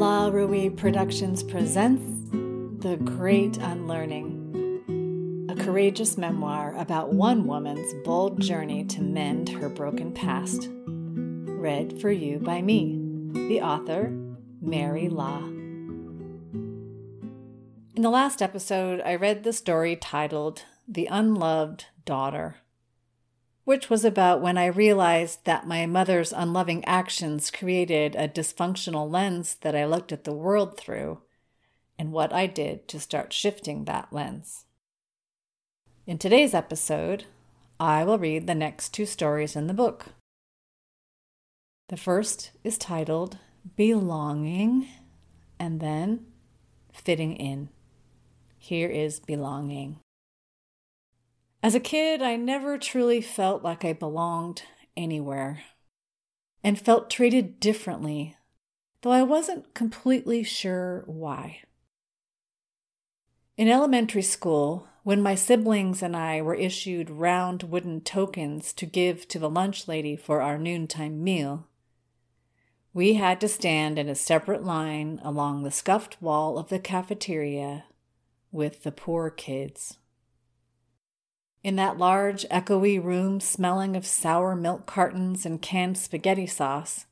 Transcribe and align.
La 0.00 0.28
Rui 0.28 0.70
Productions 0.70 1.42
presents 1.42 2.02
The 2.82 2.96
Great 3.04 3.58
Unlearning, 3.58 5.46
a 5.50 5.54
courageous 5.54 6.16
memoir 6.16 6.74
about 6.78 7.12
one 7.12 7.46
woman's 7.46 7.92
bold 8.02 8.40
journey 8.40 8.82
to 8.84 9.02
mend 9.02 9.50
her 9.50 9.68
broken 9.68 10.10
past. 10.10 10.70
Read 10.86 12.00
for 12.00 12.10
you 12.10 12.38
by 12.38 12.62
me, 12.62 12.98
the 13.46 13.60
author, 13.60 14.10
Mary 14.62 15.10
La. 15.10 15.36
In 15.36 16.46
the 17.96 18.08
last 18.08 18.40
episode, 18.40 19.02
I 19.04 19.16
read 19.16 19.44
the 19.44 19.52
story 19.52 19.96
titled 19.96 20.64
The 20.88 21.08
Unloved 21.08 21.88
Daughter 22.06 22.56
which 23.70 23.88
was 23.88 24.04
about 24.04 24.40
when 24.40 24.58
I 24.58 24.66
realized 24.66 25.44
that 25.44 25.64
my 25.64 25.86
mother's 25.86 26.32
unloving 26.32 26.84
actions 26.86 27.52
created 27.52 28.16
a 28.16 28.26
dysfunctional 28.26 29.08
lens 29.08 29.54
that 29.60 29.76
I 29.76 29.84
looked 29.84 30.10
at 30.10 30.24
the 30.24 30.32
world 30.32 30.76
through, 30.76 31.20
and 31.96 32.10
what 32.10 32.32
I 32.32 32.48
did 32.48 32.88
to 32.88 32.98
start 32.98 33.32
shifting 33.32 33.84
that 33.84 34.12
lens. 34.12 34.64
In 36.04 36.18
today's 36.18 36.52
episode, 36.52 37.26
I 37.78 38.02
will 38.02 38.18
read 38.18 38.48
the 38.48 38.56
next 38.56 38.88
two 38.88 39.06
stories 39.06 39.54
in 39.54 39.68
the 39.68 39.72
book. 39.72 40.06
The 41.90 41.96
first 41.96 42.50
is 42.64 42.76
titled 42.76 43.38
Belonging 43.76 44.88
and 45.60 45.78
then 45.78 46.26
Fitting 46.92 47.36
In. 47.36 47.68
Here 48.58 48.88
is 48.88 49.20
Belonging. 49.20 50.00
As 51.62 51.74
a 51.74 51.80
kid, 51.80 52.22
I 52.22 52.36
never 52.36 52.78
truly 52.78 53.20
felt 53.20 53.62
like 53.62 53.84
I 53.84 53.92
belonged 53.92 54.62
anywhere 54.96 55.62
and 56.64 56.80
felt 56.80 57.10
treated 57.10 57.60
differently, 57.60 58.36
though 59.02 59.12
I 59.12 59.22
wasn't 59.22 59.74
completely 59.74 60.42
sure 60.42 61.02
why. 61.06 61.60
In 63.58 63.68
elementary 63.68 64.22
school, 64.22 64.88
when 65.02 65.20
my 65.20 65.34
siblings 65.34 66.02
and 66.02 66.16
I 66.16 66.40
were 66.40 66.54
issued 66.54 67.10
round 67.10 67.64
wooden 67.64 68.00
tokens 68.00 68.72
to 68.74 68.86
give 68.86 69.28
to 69.28 69.38
the 69.38 69.50
lunch 69.50 69.86
lady 69.86 70.16
for 70.16 70.40
our 70.40 70.58
noontime 70.58 71.22
meal, 71.22 71.66
we 72.94 73.14
had 73.14 73.38
to 73.42 73.48
stand 73.48 73.98
in 73.98 74.08
a 74.08 74.14
separate 74.14 74.64
line 74.64 75.20
along 75.22 75.62
the 75.62 75.70
scuffed 75.70 76.20
wall 76.22 76.58
of 76.58 76.70
the 76.70 76.78
cafeteria 76.78 77.84
with 78.50 78.82
the 78.82 78.92
poor 78.92 79.28
kids. 79.28 79.98
In 81.62 81.76
that 81.76 81.98
large, 81.98 82.46
echoey 82.48 83.02
room 83.02 83.38
smelling 83.40 83.94
of 83.94 84.06
sour 84.06 84.56
milk 84.56 84.86
cartons 84.86 85.44
and 85.44 85.60
canned 85.60 85.98
spaghetti 85.98 86.46
sauce, 86.46 87.06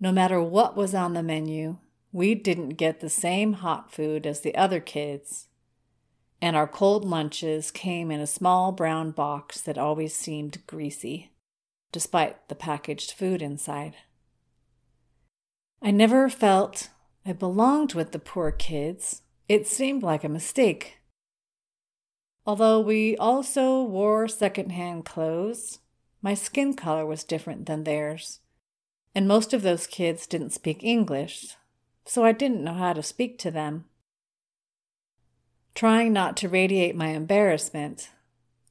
no 0.00 0.10
matter 0.10 0.42
what 0.42 0.76
was 0.76 0.94
on 0.94 1.12
the 1.14 1.22
menu, 1.22 1.78
we 2.10 2.34
didn't 2.34 2.70
get 2.70 2.98
the 2.98 3.08
same 3.08 3.54
hot 3.54 3.92
food 3.92 4.26
as 4.26 4.40
the 4.40 4.54
other 4.56 4.80
kids, 4.80 5.46
and 6.40 6.56
our 6.56 6.66
cold 6.66 7.04
lunches 7.04 7.70
came 7.70 8.10
in 8.10 8.18
a 8.18 8.26
small 8.26 8.72
brown 8.72 9.12
box 9.12 9.60
that 9.60 9.78
always 9.78 10.12
seemed 10.12 10.66
greasy, 10.66 11.30
despite 11.92 12.48
the 12.48 12.56
packaged 12.56 13.12
food 13.12 13.40
inside. 13.40 13.94
I 15.80 15.92
never 15.92 16.28
felt 16.28 16.90
I 17.24 17.32
belonged 17.32 17.94
with 17.94 18.10
the 18.10 18.18
poor 18.18 18.50
kids. 18.50 19.22
It 19.48 19.68
seemed 19.68 20.02
like 20.02 20.24
a 20.24 20.28
mistake. 20.28 20.98
Although 22.44 22.80
we 22.80 23.16
also 23.16 23.84
wore 23.84 24.26
secondhand 24.26 25.04
clothes, 25.04 25.78
my 26.20 26.34
skin 26.34 26.74
color 26.74 27.06
was 27.06 27.22
different 27.24 27.66
than 27.66 27.84
theirs, 27.84 28.40
and 29.14 29.28
most 29.28 29.52
of 29.52 29.62
those 29.62 29.86
kids 29.86 30.26
didn't 30.26 30.50
speak 30.50 30.82
English, 30.82 31.56
so 32.04 32.24
I 32.24 32.32
didn't 32.32 32.64
know 32.64 32.74
how 32.74 32.92
to 32.94 33.02
speak 33.02 33.38
to 33.38 33.50
them. 33.50 33.84
Trying 35.74 36.12
not 36.12 36.36
to 36.38 36.48
radiate 36.48 36.96
my 36.96 37.08
embarrassment, 37.08 38.10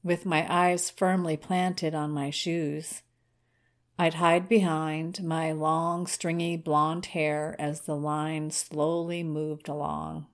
with 0.03 0.25
my 0.25 0.45
eyes 0.53 0.90
firmly 0.90 1.38
planted 1.38 1.95
on 1.95 2.12
my 2.12 2.29
shoes, 2.29 3.03
I'd 3.97 4.16
hide 4.16 4.50
behind 4.50 5.24
my 5.24 5.51
long, 5.51 6.07
stringy 6.07 6.57
blonde 6.57 7.07
hair 7.07 7.56
as 7.59 7.81
the 7.81 7.95
line 7.95 8.51
slowly 8.51 9.24
moved 9.24 9.69
along. 9.69 10.28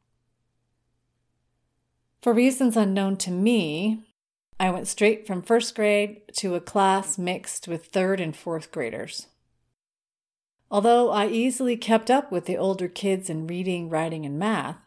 For 2.21 2.33
reasons 2.33 2.75
unknown 2.75 3.17
to 3.17 3.31
me, 3.31 4.03
I 4.59 4.71
went 4.71 4.87
straight 4.87 5.27
from 5.27 5.43
first 5.43 5.75
grade 5.75 6.21
to 6.37 6.55
a 6.55 6.61
class 6.61 7.17
mixed 7.17 7.67
with 7.67 7.87
third 7.87 8.19
and 8.19 8.35
fourth 8.35 8.71
graders. 8.71 9.27
Although 10.71 11.11
I 11.11 11.27
easily 11.27 11.77
kept 11.77 12.09
up 12.09 12.31
with 12.31 12.45
the 12.45 12.57
older 12.57 12.87
kids 12.87 13.29
in 13.29 13.47
reading, 13.47 13.89
writing, 13.89 14.25
and 14.25 14.37
math, 14.37 14.77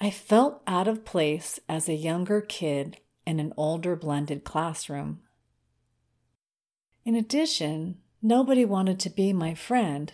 I 0.00 0.10
felt 0.10 0.60
out 0.66 0.88
of 0.88 1.04
place 1.04 1.58
as 1.68 1.88
a 1.88 1.94
younger 1.94 2.40
kid 2.40 2.98
in 3.26 3.40
an 3.40 3.54
older 3.56 3.96
blended 3.96 4.44
classroom. 4.44 5.20
In 7.04 7.14
addition, 7.14 7.98
nobody 8.20 8.64
wanted 8.64 9.00
to 9.00 9.10
be 9.10 9.32
my 9.32 9.54
friend, 9.54 10.12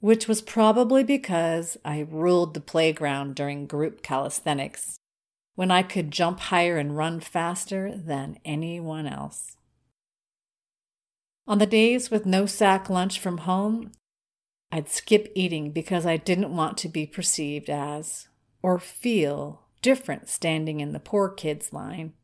which 0.00 0.28
was 0.28 0.42
probably 0.42 1.02
because 1.02 1.76
I 1.84 2.06
ruled 2.08 2.54
the 2.54 2.60
playground 2.60 3.34
during 3.34 3.66
group 3.66 4.02
calisthenics 4.02 4.98
when 5.54 5.70
I 5.70 5.82
could 5.82 6.10
jump 6.10 6.40
higher 6.40 6.78
and 6.78 6.96
run 6.96 7.20
faster 7.20 7.94
than 7.96 8.38
anyone 8.44 9.06
else. 9.06 9.56
On 11.46 11.58
the 11.58 11.66
days 11.66 12.10
with 12.10 12.24
no 12.24 12.46
sack 12.46 12.88
lunch 12.88 13.18
from 13.18 13.38
home, 13.38 13.92
I'd 14.70 14.88
skip 14.88 15.30
eating 15.34 15.70
because 15.70 16.06
I 16.06 16.16
didn't 16.16 16.56
want 16.56 16.78
to 16.78 16.88
be 16.88 17.04
perceived 17.06 17.68
as 17.68 18.28
or 18.62 18.78
feel 18.78 19.62
different 19.82 20.28
standing 20.28 20.80
in 20.80 20.92
the 20.92 21.00
poor 21.00 21.28
kids 21.28 21.72
line. 21.72 22.14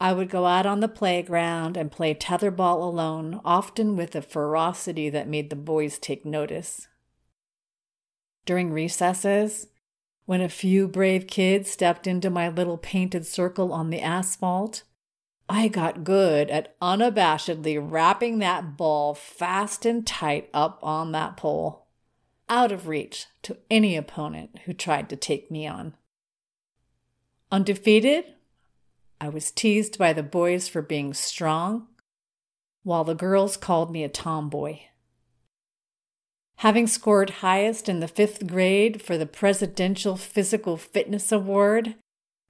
I 0.00 0.12
would 0.12 0.30
go 0.30 0.46
out 0.46 0.66
on 0.66 0.80
the 0.80 0.88
playground 0.88 1.76
and 1.76 1.92
play 1.92 2.14
tetherball 2.14 2.82
alone, 2.82 3.40
often 3.44 3.96
with 3.96 4.16
a 4.16 4.22
ferocity 4.22 5.10
that 5.10 5.28
made 5.28 5.50
the 5.50 5.56
boys 5.56 5.98
take 5.98 6.24
notice. 6.24 6.88
During 8.44 8.72
recesses, 8.72 9.68
when 10.24 10.40
a 10.40 10.48
few 10.48 10.86
brave 10.86 11.26
kids 11.26 11.70
stepped 11.70 12.06
into 12.06 12.30
my 12.30 12.48
little 12.48 12.78
painted 12.78 13.26
circle 13.26 13.72
on 13.72 13.90
the 13.90 14.00
asphalt, 14.00 14.84
I 15.48 15.68
got 15.68 16.04
good 16.04 16.50
at 16.50 16.78
unabashedly 16.80 17.78
wrapping 17.80 18.38
that 18.38 18.76
ball 18.76 19.14
fast 19.14 19.84
and 19.84 20.06
tight 20.06 20.48
up 20.54 20.78
on 20.82 21.12
that 21.12 21.36
pole, 21.36 21.88
out 22.48 22.72
of 22.72 22.86
reach 22.86 23.26
to 23.42 23.58
any 23.70 23.96
opponent 23.96 24.60
who 24.64 24.72
tried 24.72 25.08
to 25.10 25.16
take 25.16 25.50
me 25.50 25.66
on. 25.66 25.94
Undefeated, 27.50 28.24
I 29.20 29.28
was 29.28 29.50
teased 29.50 29.98
by 29.98 30.12
the 30.12 30.22
boys 30.22 30.68
for 30.68 30.82
being 30.82 31.12
strong, 31.12 31.88
while 32.82 33.04
the 33.04 33.14
girls 33.14 33.56
called 33.56 33.90
me 33.90 34.04
a 34.04 34.08
tomboy. 34.08 34.78
Having 36.62 36.86
scored 36.86 37.30
highest 37.30 37.88
in 37.88 37.98
the 37.98 38.06
fifth 38.06 38.46
grade 38.46 39.02
for 39.02 39.18
the 39.18 39.26
Presidential 39.26 40.16
Physical 40.16 40.76
Fitness 40.76 41.32
Award, 41.32 41.96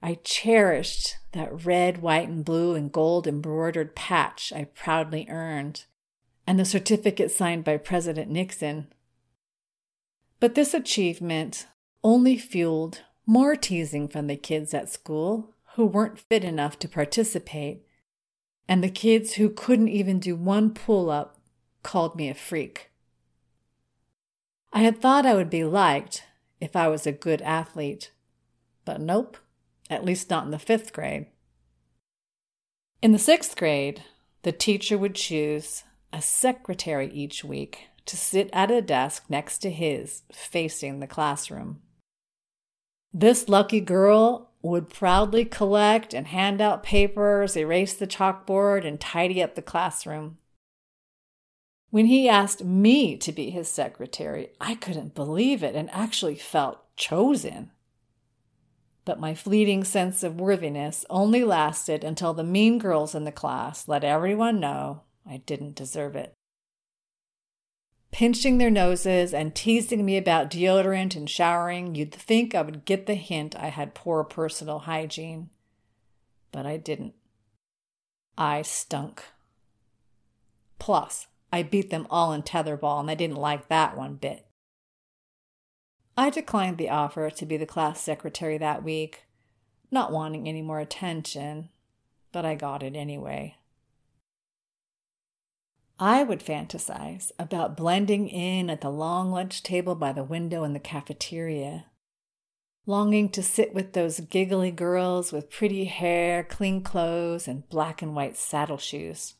I 0.03 0.19
cherished 0.23 1.15
that 1.31 1.65
red, 1.65 1.99
white, 1.99 2.27
and 2.27 2.45
blue 2.45 2.75
and 2.75 2.91
gold 2.91 3.25
embroidered 3.25 3.95
patch 3.95 4.53
I 4.55 4.65
proudly 4.65 5.25
earned, 5.29 5.85
and 6.45 6.59
the 6.59 6.63
certificate 6.63 7.31
signed 7.31 7.63
by 7.63 7.77
President 7.77 8.29
Nixon. 8.29 8.93
But 10.39 10.53
this 10.53 10.75
achievement 10.75 11.65
only 12.03 12.37
fueled 12.37 13.01
more 13.25 13.55
teasing 13.55 14.07
from 14.07 14.27
the 14.27 14.35
kids 14.35 14.75
at 14.75 14.91
school 14.91 15.55
who 15.73 15.87
weren't 15.87 16.19
fit 16.19 16.43
enough 16.43 16.77
to 16.77 16.87
participate, 16.87 17.87
and 18.67 18.83
the 18.83 18.91
kids 18.91 19.33
who 19.33 19.49
couldn't 19.49 19.87
even 19.87 20.19
do 20.19 20.35
one 20.35 20.71
pull 20.71 21.09
up 21.09 21.39
called 21.81 22.15
me 22.15 22.29
a 22.29 22.35
freak. 22.35 22.91
I 24.75 24.79
had 24.79 24.99
thought 24.99 25.25
I 25.27 25.35
would 25.35 25.51
be 25.51 25.63
liked 25.63 26.23
if 26.59 26.75
I 26.75 26.87
was 26.87 27.05
a 27.05 27.11
good 27.11 27.43
athlete, 27.43 28.11
but 28.85 28.99
nope, 28.99 29.37
at 29.87 30.03
least 30.03 30.31
not 30.31 30.45
in 30.45 30.51
the 30.51 30.57
fifth 30.57 30.91
grade. 30.91 31.27
In 32.99 33.11
the 33.11 33.19
sixth 33.19 33.55
grade, 33.55 34.03
the 34.41 34.51
teacher 34.51 34.97
would 34.97 35.13
choose 35.13 35.83
a 36.11 36.23
secretary 36.23 37.11
each 37.13 37.43
week 37.43 37.89
to 38.07 38.17
sit 38.17 38.49
at 38.51 38.71
a 38.71 38.81
desk 38.81 39.25
next 39.29 39.59
to 39.59 39.69
his, 39.69 40.23
facing 40.31 40.99
the 40.99 41.07
classroom. 41.07 41.81
This 43.13 43.47
lucky 43.47 43.79
girl 43.79 44.49
would 44.63 44.89
proudly 44.89 45.45
collect 45.45 46.15
and 46.15 46.27
hand 46.27 46.61
out 46.61 46.81
papers, 46.81 47.55
erase 47.55 47.93
the 47.93 48.07
chalkboard, 48.07 48.87
and 48.87 48.99
tidy 48.99 49.43
up 49.43 49.53
the 49.53 49.61
classroom. 49.61 50.39
When 51.93 52.07
he 52.07 52.27
asked 52.27 52.63
me 52.63 53.15
to 53.17 53.31
be 53.31 53.51
his 53.51 53.67
secretary, 53.67 54.49
I 54.59 54.73
couldn't 54.73 55.13
believe 55.13 55.61
it 55.61 55.75
and 55.75 55.91
actually 55.91 56.33
felt 56.33 56.79
chosen. 56.95 57.69
But 59.05 59.19
my 59.19 59.35
fleeting 59.35 59.83
sense 59.83 60.23
of 60.23 60.39
worthiness 60.39 61.05
only 61.07 61.43
lasted 61.43 62.03
until 62.03 62.33
the 62.33 62.43
mean 62.43 62.79
girls 62.79 63.13
in 63.13 63.25
the 63.25 63.31
class 63.31 63.87
let 63.87 64.03
everyone 64.03 64.59
know 64.59 65.03
I 65.23 65.37
didn't 65.45 65.75
deserve 65.75 66.15
it. 66.15 66.33
pinching 68.13 68.59
their 68.59 68.71
noses 68.71 69.33
and 69.33 69.53
teasing 69.53 70.05
me 70.05 70.17
about 70.17 70.49
deodorant 70.49 71.15
and 71.15 71.29
showering, 71.29 71.95
you'd 71.95 72.13
think 72.13 72.55
I 72.55 72.61
would 72.61 72.85
get 72.85 73.07
the 73.07 73.15
hint 73.15 73.55
I 73.55 73.67
had 73.67 73.93
poor 73.95 74.23
personal 74.23 74.79
hygiene. 74.79 75.49
But 76.51 76.65
I 76.65 76.77
didn't. 76.77 77.15
I 78.37 78.61
stunk. 78.61 79.23
Plus, 80.79 81.27
I 81.53 81.61
beat 81.61 81.91
them 81.91 82.07
all 82.09 82.33
in 82.33 82.41
tetherball, 82.41 82.99
and 82.99 83.07
they 83.07 83.13
didn't 83.13 83.37
like 83.37 83.67
that 83.67 83.95
one 83.95 84.15
bit. 84.15 84.47
I 86.17 86.31
declined 86.31 86.79
the 86.79 86.89
offer 86.89 87.29
to 87.29 87.45
be 87.45 87.57
the 87.57 87.67
class 87.67 88.01
secretary 88.01 88.57
that 88.57 88.83
week, 88.83 89.25
not 89.91 90.11
wanting 90.11 90.49
any 90.49 90.63
more 90.63 90.79
attention, 90.79 91.69
but 92.31 92.43
I 92.43 92.55
got 92.55 92.81
it 92.81 92.95
anyway. 92.95 93.57
I 95.99 96.23
would 96.23 96.39
fantasize 96.39 97.31
about 97.37 97.77
blending 97.77 98.29
in 98.29 98.71
at 98.71 98.81
the 98.81 98.89
long 98.89 99.31
lunch 99.31 99.61
table 99.61 99.93
by 99.93 100.11
the 100.11 100.23
window 100.23 100.63
in 100.63 100.73
the 100.73 100.79
cafeteria, 100.79 101.85
longing 102.87 103.29
to 103.29 103.43
sit 103.43 103.75
with 103.75 103.93
those 103.93 104.21
giggly 104.21 104.71
girls 104.71 105.31
with 105.31 105.51
pretty 105.51 105.85
hair, 105.85 106.43
clean 106.43 106.81
clothes, 106.81 107.47
and 107.47 107.69
black 107.69 108.01
and 108.01 108.15
white 108.15 108.37
saddle 108.37 108.79
shoes. 108.79 109.35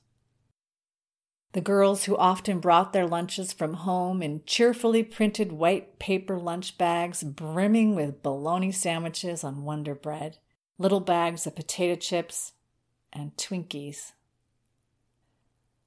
The 1.53 1.61
girls 1.61 2.05
who 2.05 2.17
often 2.17 2.59
brought 2.59 2.93
their 2.93 3.05
lunches 3.05 3.53
from 3.53 3.75
home 3.75 4.23
in 4.23 4.41
cheerfully 4.47 5.03
printed 5.03 5.51
white 5.51 5.99
paper 5.99 6.39
lunch 6.39 6.79
bags 6.79 7.23
brimming 7.23 7.93
with 7.93 8.23
bologna 8.23 8.71
sandwiches 8.71 9.43
on 9.43 9.63
Wonder 9.63 9.93
Bread, 9.93 10.39
little 10.79 10.99
bags 10.99 11.45
of 11.45 11.55
potato 11.55 11.95
chips, 11.95 12.53
and 13.11 13.37
Twinkies. 13.37 14.13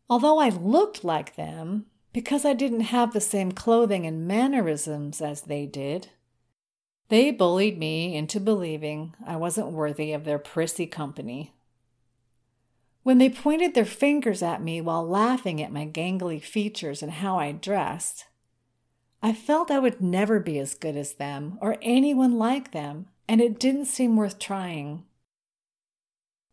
Although 0.08 0.38
I 0.38 0.50
looked 0.50 1.02
like 1.02 1.34
them, 1.34 1.86
because 2.12 2.44
I 2.44 2.52
didn't 2.52 2.80
have 2.82 3.12
the 3.12 3.20
same 3.20 3.50
clothing 3.50 4.06
and 4.06 4.26
mannerisms 4.26 5.20
as 5.20 5.42
they 5.42 5.66
did, 5.66 6.10
they 7.08 7.32
bullied 7.32 7.76
me 7.76 8.14
into 8.14 8.38
believing 8.38 9.16
I 9.26 9.34
wasn't 9.34 9.72
worthy 9.72 10.12
of 10.12 10.24
their 10.24 10.38
prissy 10.38 10.86
company. 10.86 11.55
When 13.06 13.18
they 13.18 13.30
pointed 13.30 13.74
their 13.74 13.84
fingers 13.84 14.42
at 14.42 14.60
me 14.60 14.80
while 14.80 15.06
laughing 15.06 15.62
at 15.62 15.70
my 15.70 15.86
gangly 15.86 16.42
features 16.42 17.04
and 17.04 17.12
how 17.12 17.38
I 17.38 17.52
dressed, 17.52 18.24
I 19.22 19.32
felt 19.32 19.70
I 19.70 19.78
would 19.78 20.00
never 20.00 20.40
be 20.40 20.58
as 20.58 20.74
good 20.74 20.96
as 20.96 21.12
them 21.12 21.56
or 21.60 21.76
anyone 21.82 22.36
like 22.36 22.72
them, 22.72 23.06
and 23.28 23.40
it 23.40 23.60
didn't 23.60 23.84
seem 23.84 24.16
worth 24.16 24.40
trying. 24.40 25.04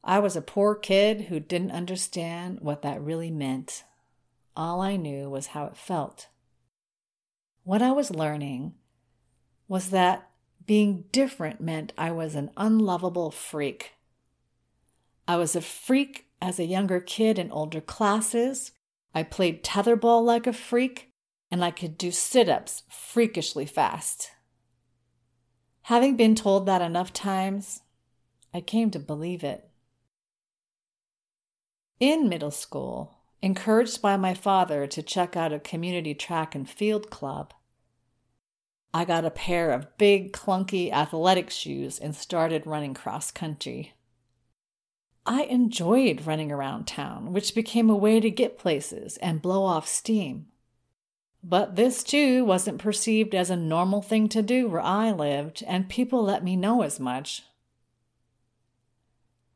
I 0.04 0.20
was 0.20 0.36
a 0.36 0.44
poor 0.44 0.76
kid 0.76 1.22
who 1.22 1.40
didn't 1.40 1.72
understand 1.72 2.60
what 2.62 2.84
that 2.84 3.02
really 3.02 3.32
meant. 3.32 3.84
All 4.56 4.80
I 4.80 4.96
knew 4.96 5.32
was 5.32 5.48
how 5.48 5.66
it 5.66 5.76
felt. 5.76 6.28
What 7.64 7.82
I 7.82 7.94
was 7.94 8.12
learning 8.12 8.76
was 9.68 9.90
that 9.90 10.30
being 10.68 11.06
different 11.12 11.62
meant 11.62 11.94
I 11.98 12.12
was 12.12 12.36
an 12.36 12.52
unlovable 12.56 13.32
freak. 13.32 13.94
I 15.28 15.38
was 15.38 15.56
a 15.56 15.62
freak 15.62 16.28
as 16.44 16.60
a 16.60 16.66
younger 16.66 17.00
kid 17.00 17.40
in 17.40 17.50
older 17.51 17.80
classes. 17.80 18.74
I 19.16 19.24
played 19.24 19.63
tetherball 19.63 20.24
like 20.25 20.45
a 20.45 20.51
freak, 20.51 21.10
and 21.50 21.63
I 21.63 21.72
could 21.72 21.98
do 21.98 22.12
sit 22.12 22.50
ups 22.50 22.84
freakishly 22.90 23.66
fast. 23.66 24.31
Having 25.84 26.18
been 26.18 26.36
told 26.36 26.66
that 26.66 26.81
enough 26.81 27.13
times, 27.13 27.84
I 28.54 28.60
came 28.60 28.92
to 28.92 29.00
believe 29.00 29.44
it. 29.44 29.69
In 32.01 32.28
middle 32.28 32.51
school, 32.51 33.19
encouraged 33.42 34.01
by 34.01 34.18
my 34.18 34.34
father 34.34 34.86
to 34.86 35.01
check 35.01 35.38
out 35.38 35.54
a 35.54 35.60
community 35.60 36.13
track 36.13 36.56
and 36.56 36.69
field 36.69 37.10
club, 37.10 37.54
I 38.94 39.06
got 39.06 39.25
a 39.25 39.31
pair 39.31 39.72
of 39.72 39.98
big, 39.98 40.34
clunky 40.34 40.92
athletic 40.92 41.50
shoes 41.50 42.00
and 42.00 42.13
started 42.13 42.68
running 42.68 42.94
cross 42.94 43.31
country. 43.31 43.94
I 45.25 45.44
enjoyed 45.44 46.25
running 46.25 46.52
around 46.52 46.86
town, 46.86 47.31
which 47.31 47.56
became 47.56 47.90
a 47.90 47.96
way 47.96 48.20
to 48.20 48.30
get 48.30 48.58
places 48.58 49.18
and 49.18 49.42
blow 49.42 49.64
off 49.64 49.88
steam. 49.88 50.48
But 51.44 51.75
this 51.75 52.04
too 52.04 52.46
wasn't 52.46 52.80
perceived 52.81 53.34
as 53.36 53.50
a 53.50 53.58
normal 53.58 54.02
thing 54.02 54.30
to 54.30 54.42
do 54.42 54.68
where 54.68 54.81
I 54.81 55.12
lived, 55.12 55.64
and 55.68 55.90
people 55.90 56.24
let 56.24 56.44
me 56.44 56.56
know 56.56 56.81
as 56.81 57.00
much. 57.00 57.44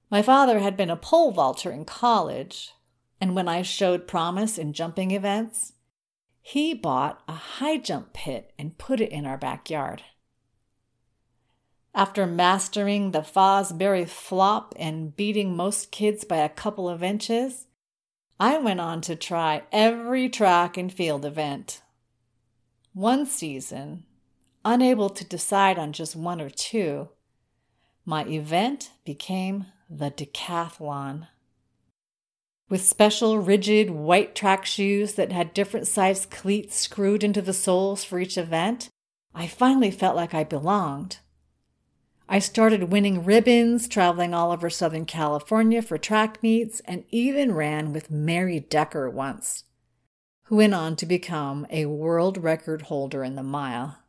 My 0.10 0.22
father 0.22 0.60
had 0.60 0.78
been 0.78 0.90
a 0.90 0.96
pole 0.96 1.32
vaulter 1.32 1.72
in 1.72 1.84
college, 1.84 2.74
and 3.20 3.36
when 3.36 3.48
I 3.48 3.62
showed 3.62 4.08
promise 4.08 4.58
in 4.58 4.74
jumping 4.74 5.12
events, 5.12 5.74
he 6.42 6.74
bought 6.74 7.22
a 7.28 7.34
high 7.34 7.78
jump 7.78 8.14
pit 8.14 8.54
and 8.58 8.78
put 8.78 9.02
it 9.02 9.12
in 9.12 9.26
our 9.26 9.38
backyard. 9.38 10.04
After 11.98 12.28
mastering 12.28 13.10
the 13.10 13.24
Fosbury 13.24 14.08
flop 14.08 14.76
and 14.78 15.16
beating 15.16 15.56
most 15.56 15.90
kids 15.90 16.24
by 16.24 16.38
a 16.38 16.48
couple 16.48 16.88
of 16.88 17.02
inches, 17.02 17.66
I 18.40 18.60
went 18.60 18.80
on 18.80 19.02
to 19.02 19.16
try 19.16 19.64
every 19.72 20.30
track 20.30 20.78
and 20.78 20.94
field 20.94 21.26
event. 21.26 21.82
One 22.94 23.26
season, 23.26 24.04
unable 24.64 25.10
to 25.10 25.26
decide 25.26 25.80
on 25.80 25.92
just 25.92 26.16
one 26.16 26.40
or 26.40 26.52
two, 26.52 27.10
my 28.06 28.26
event 28.26 28.92
became 29.04 29.66
the 29.90 30.12
decathlon. 30.12 31.28
With 32.70 32.86
special 32.86 33.40
rigid 33.40 33.90
white 33.90 34.36
track 34.36 34.68
shoes 34.68 35.16
that 35.16 35.32
had 35.32 35.52
different 35.52 35.88
sized 35.88 36.30
cleats 36.30 36.76
screwed 36.76 37.24
into 37.24 37.42
the 37.42 37.54
soles 37.54 38.04
for 38.04 38.20
each 38.20 38.38
event, 38.38 38.90
I 39.34 39.48
finally 39.48 39.90
felt 39.90 40.16
like 40.16 40.36
I 40.36 40.44
belonged. 40.44 41.18
I 42.30 42.40
started 42.40 42.92
winning 42.92 43.24
ribbons, 43.24 43.88
traveling 43.88 44.34
all 44.34 44.52
over 44.52 44.70
Southern 44.70 45.06
California 45.06 45.82
for 45.82 45.98
track 45.98 46.44
meets, 46.44 46.82
and 46.82 47.06
even 47.10 47.54
ran 47.54 47.94
with 47.94 48.12
Mary 48.12 48.60
Decker 48.60 49.10
once, 49.10 49.64
who 50.44 50.58
went 50.58 50.74
on 50.74 50.98
to 50.98 51.06
become 51.06 51.66
a 51.70 51.86
world 51.86 52.38
record 52.38 52.84
holder 52.84 53.24
in 53.24 53.36
the 53.36 53.44
mile. 53.44 54.00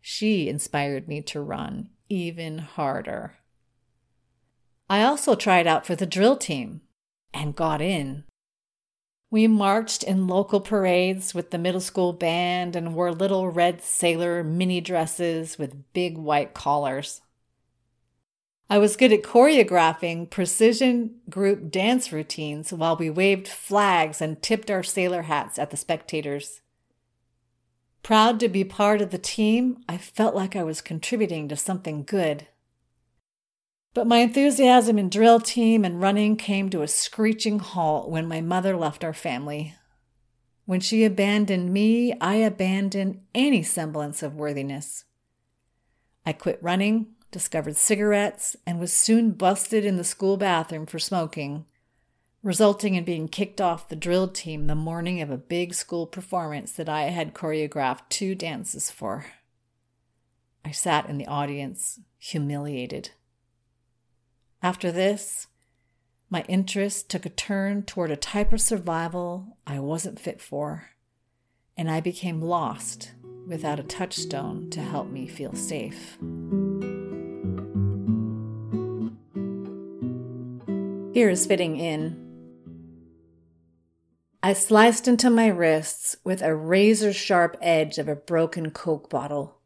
She 0.00 0.48
inspired 0.48 1.06
me 1.06 1.22
to 1.22 1.40
run 1.40 1.90
even 2.08 2.58
harder. 2.58 3.34
I 4.88 5.02
also 5.02 5.34
tried 5.34 5.66
out 5.66 5.86
for 5.86 5.96
the 5.96 6.06
drill 6.06 6.36
team 6.36 6.82
and 7.34 7.56
got 7.56 7.80
in. 7.80 8.24
We 9.30 9.48
marched 9.48 10.04
in 10.04 10.28
local 10.28 10.60
parades 10.60 11.34
with 11.34 11.50
the 11.50 11.58
middle 11.58 11.80
school 11.80 12.12
band 12.12 12.76
and 12.76 12.94
wore 12.94 13.12
little 13.12 13.50
red 13.50 13.82
sailor 13.82 14.44
mini 14.44 14.80
dresses 14.80 15.58
with 15.58 15.92
big 15.92 16.16
white 16.16 16.54
collars. 16.54 17.22
I 18.68 18.78
was 18.78 18.96
good 18.96 19.12
at 19.12 19.22
choreographing 19.22 20.28
precision 20.30 21.16
group 21.30 21.70
dance 21.70 22.12
routines 22.12 22.72
while 22.72 22.96
we 22.96 23.10
waved 23.10 23.46
flags 23.46 24.20
and 24.20 24.42
tipped 24.42 24.70
our 24.70 24.82
sailor 24.82 25.22
hats 25.22 25.58
at 25.58 25.70
the 25.70 25.76
spectators. 25.76 26.62
Proud 28.02 28.38
to 28.40 28.48
be 28.48 28.64
part 28.64 29.00
of 29.00 29.10
the 29.10 29.18
team, 29.18 29.78
I 29.88 29.98
felt 29.98 30.34
like 30.34 30.54
I 30.54 30.62
was 30.62 30.80
contributing 30.80 31.48
to 31.48 31.56
something 31.56 32.04
good. 32.04 32.46
But 33.96 34.06
my 34.06 34.18
enthusiasm 34.18 34.98
in 34.98 35.08
drill 35.08 35.40
team 35.40 35.82
and 35.82 36.02
running 36.02 36.36
came 36.36 36.68
to 36.68 36.82
a 36.82 36.86
screeching 36.86 37.60
halt 37.60 38.10
when 38.10 38.28
my 38.28 38.42
mother 38.42 38.76
left 38.76 39.02
our 39.02 39.14
family. 39.14 39.74
When 40.66 40.80
she 40.80 41.02
abandoned 41.02 41.72
me, 41.72 42.12
I 42.20 42.34
abandoned 42.34 43.22
any 43.34 43.62
semblance 43.62 44.22
of 44.22 44.34
worthiness. 44.34 45.04
I 46.26 46.34
quit 46.34 46.58
running, 46.60 47.14
discovered 47.30 47.76
cigarettes, 47.76 48.54
and 48.66 48.78
was 48.78 48.92
soon 48.92 49.30
busted 49.30 49.86
in 49.86 49.96
the 49.96 50.04
school 50.04 50.36
bathroom 50.36 50.84
for 50.84 50.98
smoking, 50.98 51.64
resulting 52.42 52.96
in 52.96 53.04
being 53.04 53.28
kicked 53.28 53.62
off 53.62 53.88
the 53.88 53.96
drill 53.96 54.28
team 54.28 54.66
the 54.66 54.74
morning 54.74 55.22
of 55.22 55.30
a 55.30 55.38
big 55.38 55.72
school 55.72 56.06
performance 56.06 56.70
that 56.72 56.90
I 56.90 57.04
had 57.04 57.32
choreographed 57.32 58.10
two 58.10 58.34
dances 58.34 58.90
for. 58.90 59.24
I 60.66 60.70
sat 60.70 61.08
in 61.08 61.16
the 61.16 61.26
audience, 61.26 61.98
humiliated. 62.18 63.12
After 64.62 64.90
this, 64.90 65.48
my 66.30 66.44
interest 66.48 67.08
took 67.08 67.24
a 67.26 67.30
turn 67.30 67.82
toward 67.82 68.10
a 68.10 68.16
type 68.16 68.52
of 68.52 68.60
survival 68.60 69.58
I 69.66 69.78
wasn't 69.78 70.18
fit 70.18 70.40
for, 70.40 70.90
and 71.76 71.90
I 71.90 72.00
became 72.00 72.40
lost 72.40 73.12
without 73.46 73.78
a 73.78 73.84
touchstone 73.84 74.70
to 74.70 74.80
help 74.80 75.08
me 75.08 75.28
feel 75.28 75.54
safe. 75.54 76.18
Here 81.14 81.30
is 81.30 81.46
fitting 81.46 81.76
in. 81.76 82.22
I 84.42 84.52
sliced 84.52 85.06
into 85.06 85.30
my 85.30 85.46
wrists 85.46 86.16
with 86.24 86.42
a 86.42 86.54
razor 86.54 87.12
sharp 87.12 87.56
edge 87.60 87.98
of 87.98 88.08
a 88.08 88.16
broken 88.16 88.70
Coke 88.70 89.08
bottle 89.08 89.58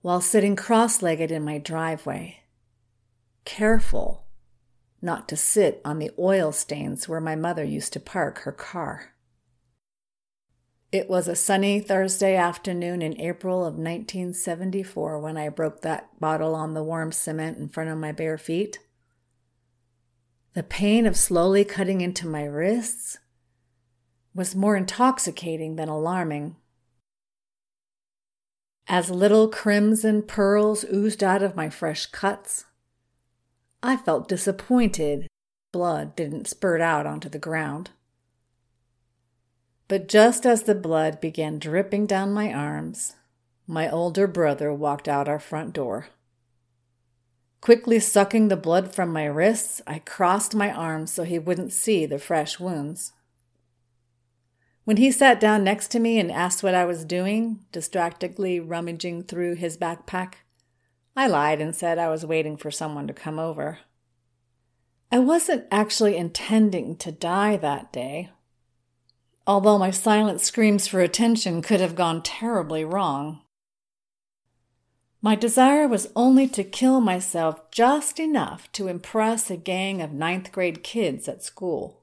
while 0.00 0.20
sitting 0.20 0.56
cross 0.56 1.02
legged 1.02 1.30
in 1.30 1.44
my 1.44 1.58
driveway 1.58 2.41
careful 3.44 4.26
not 5.00 5.28
to 5.28 5.36
sit 5.36 5.80
on 5.84 5.98
the 5.98 6.10
oil 6.18 6.52
stains 6.52 7.08
where 7.08 7.20
my 7.20 7.34
mother 7.34 7.64
used 7.64 7.92
to 7.92 8.00
park 8.00 8.40
her 8.40 8.52
car. 8.52 9.12
It 10.92 11.08
was 11.08 11.26
a 11.26 11.34
sunny 11.34 11.80
Thursday 11.80 12.36
afternoon 12.36 13.00
in 13.00 13.18
April 13.18 13.60
of 13.60 13.74
1974 13.74 15.18
when 15.18 15.36
I 15.38 15.48
broke 15.48 15.80
that 15.80 16.20
bottle 16.20 16.54
on 16.54 16.74
the 16.74 16.82
warm 16.82 17.12
cement 17.12 17.58
in 17.58 17.68
front 17.68 17.88
of 17.90 17.98
my 17.98 18.12
bare 18.12 18.36
feet. 18.36 18.78
The 20.54 20.62
pain 20.62 21.06
of 21.06 21.16
slowly 21.16 21.64
cutting 21.64 22.02
into 22.02 22.26
my 22.26 22.44
wrists 22.44 23.18
was 24.34 24.54
more 24.54 24.76
intoxicating 24.76 25.76
than 25.76 25.88
alarming. 25.88 26.56
As 28.86 29.08
little 29.08 29.48
crimson 29.48 30.22
pearls 30.22 30.84
oozed 30.92 31.24
out 31.24 31.42
of 31.42 31.56
my 31.56 31.70
fresh 31.70 32.04
cuts, 32.06 32.66
I 33.82 33.96
felt 33.96 34.28
disappointed 34.28 35.26
blood 35.72 36.14
didn't 36.14 36.46
spurt 36.46 36.80
out 36.80 37.06
onto 37.06 37.28
the 37.28 37.38
ground. 37.38 37.90
But 39.88 40.06
just 40.06 40.46
as 40.46 40.62
the 40.62 40.74
blood 40.74 41.20
began 41.20 41.58
dripping 41.58 42.06
down 42.06 42.32
my 42.32 42.52
arms, 42.52 43.16
my 43.66 43.90
older 43.90 44.26
brother 44.26 44.72
walked 44.72 45.08
out 45.08 45.28
our 45.28 45.40
front 45.40 45.72
door. 45.72 46.08
Quickly 47.60 47.98
sucking 47.98 48.48
the 48.48 48.56
blood 48.56 48.94
from 48.94 49.12
my 49.12 49.24
wrists, 49.24 49.80
I 49.86 49.98
crossed 50.00 50.54
my 50.54 50.70
arms 50.70 51.12
so 51.12 51.24
he 51.24 51.38
wouldn't 51.38 51.72
see 51.72 52.06
the 52.06 52.18
fresh 52.18 52.60
wounds. 52.60 53.12
When 54.84 54.96
he 54.96 55.12
sat 55.12 55.38
down 55.38 55.62
next 55.62 55.88
to 55.92 56.00
me 56.00 56.18
and 56.18 56.30
asked 56.30 56.62
what 56.62 56.74
I 56.74 56.84
was 56.84 57.04
doing, 57.04 57.60
distractedly 57.70 58.58
rummaging 58.58 59.24
through 59.24 59.54
his 59.54 59.76
backpack, 59.76 60.34
I 61.14 61.26
lied 61.26 61.60
and 61.60 61.74
said 61.74 61.98
I 61.98 62.08
was 62.08 62.24
waiting 62.24 62.56
for 62.56 62.70
someone 62.70 63.06
to 63.06 63.12
come 63.12 63.38
over. 63.38 63.80
I 65.10 65.18
wasn't 65.18 65.66
actually 65.70 66.16
intending 66.16 66.96
to 66.96 67.12
die 67.12 67.58
that 67.58 67.92
day, 67.92 68.30
although 69.46 69.76
my 69.76 69.90
silent 69.90 70.40
screams 70.40 70.86
for 70.86 71.00
attention 71.00 71.60
could 71.60 71.80
have 71.80 71.94
gone 71.94 72.22
terribly 72.22 72.82
wrong. 72.84 73.42
My 75.20 75.36
desire 75.36 75.86
was 75.86 76.10
only 76.16 76.48
to 76.48 76.64
kill 76.64 77.00
myself 77.00 77.70
just 77.70 78.18
enough 78.18 78.72
to 78.72 78.88
impress 78.88 79.50
a 79.50 79.56
gang 79.56 80.00
of 80.00 80.12
ninth 80.12 80.50
grade 80.50 80.82
kids 80.82 81.28
at 81.28 81.44
school. 81.44 82.02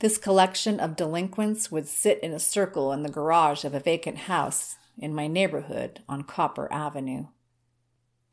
This 0.00 0.16
collection 0.16 0.80
of 0.80 0.96
delinquents 0.96 1.70
would 1.70 1.86
sit 1.86 2.18
in 2.20 2.32
a 2.32 2.40
circle 2.40 2.92
in 2.92 3.02
the 3.02 3.08
garage 3.08 3.64
of 3.64 3.74
a 3.74 3.80
vacant 3.80 4.18
house 4.18 4.76
in 4.96 5.14
my 5.14 5.26
neighborhood 5.26 6.02
on 6.08 6.22
Copper 6.22 6.72
Avenue, 6.72 7.26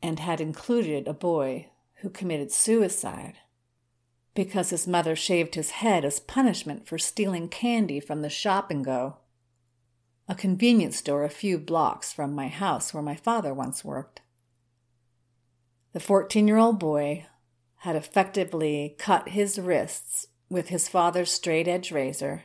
and 0.02 0.18
had 0.18 0.40
included 0.40 1.08
a 1.08 1.14
boy 1.14 1.68
who 2.00 2.10
committed 2.10 2.52
suicide 2.52 3.34
because 4.36 4.70
his 4.70 4.86
mother 4.86 5.16
shaved 5.16 5.54
his 5.54 5.70
head 5.70 6.04
as 6.04 6.20
punishment 6.20 6.86
for 6.86 6.98
stealing 6.98 7.48
candy 7.48 7.98
from 7.98 8.20
the 8.20 8.28
shop 8.28 8.70
and 8.70 8.84
go, 8.84 9.16
a 10.28 10.34
convenience 10.34 10.98
store 10.98 11.24
a 11.24 11.30
few 11.30 11.58
blocks 11.58 12.12
from 12.12 12.34
my 12.34 12.48
house 12.48 12.92
where 12.92 13.02
my 13.02 13.16
father 13.16 13.54
once 13.54 13.84
worked. 13.84 14.20
The 15.92 16.00
14 16.00 16.46
year 16.46 16.58
old 16.58 16.78
boy 16.78 17.26
had 17.76 17.96
effectively 17.96 18.94
cut 18.98 19.30
his 19.30 19.58
wrists 19.58 20.26
with 20.50 20.68
his 20.68 20.88
father's 20.88 21.30
straight 21.30 21.66
edge 21.66 21.90
razor, 21.90 22.44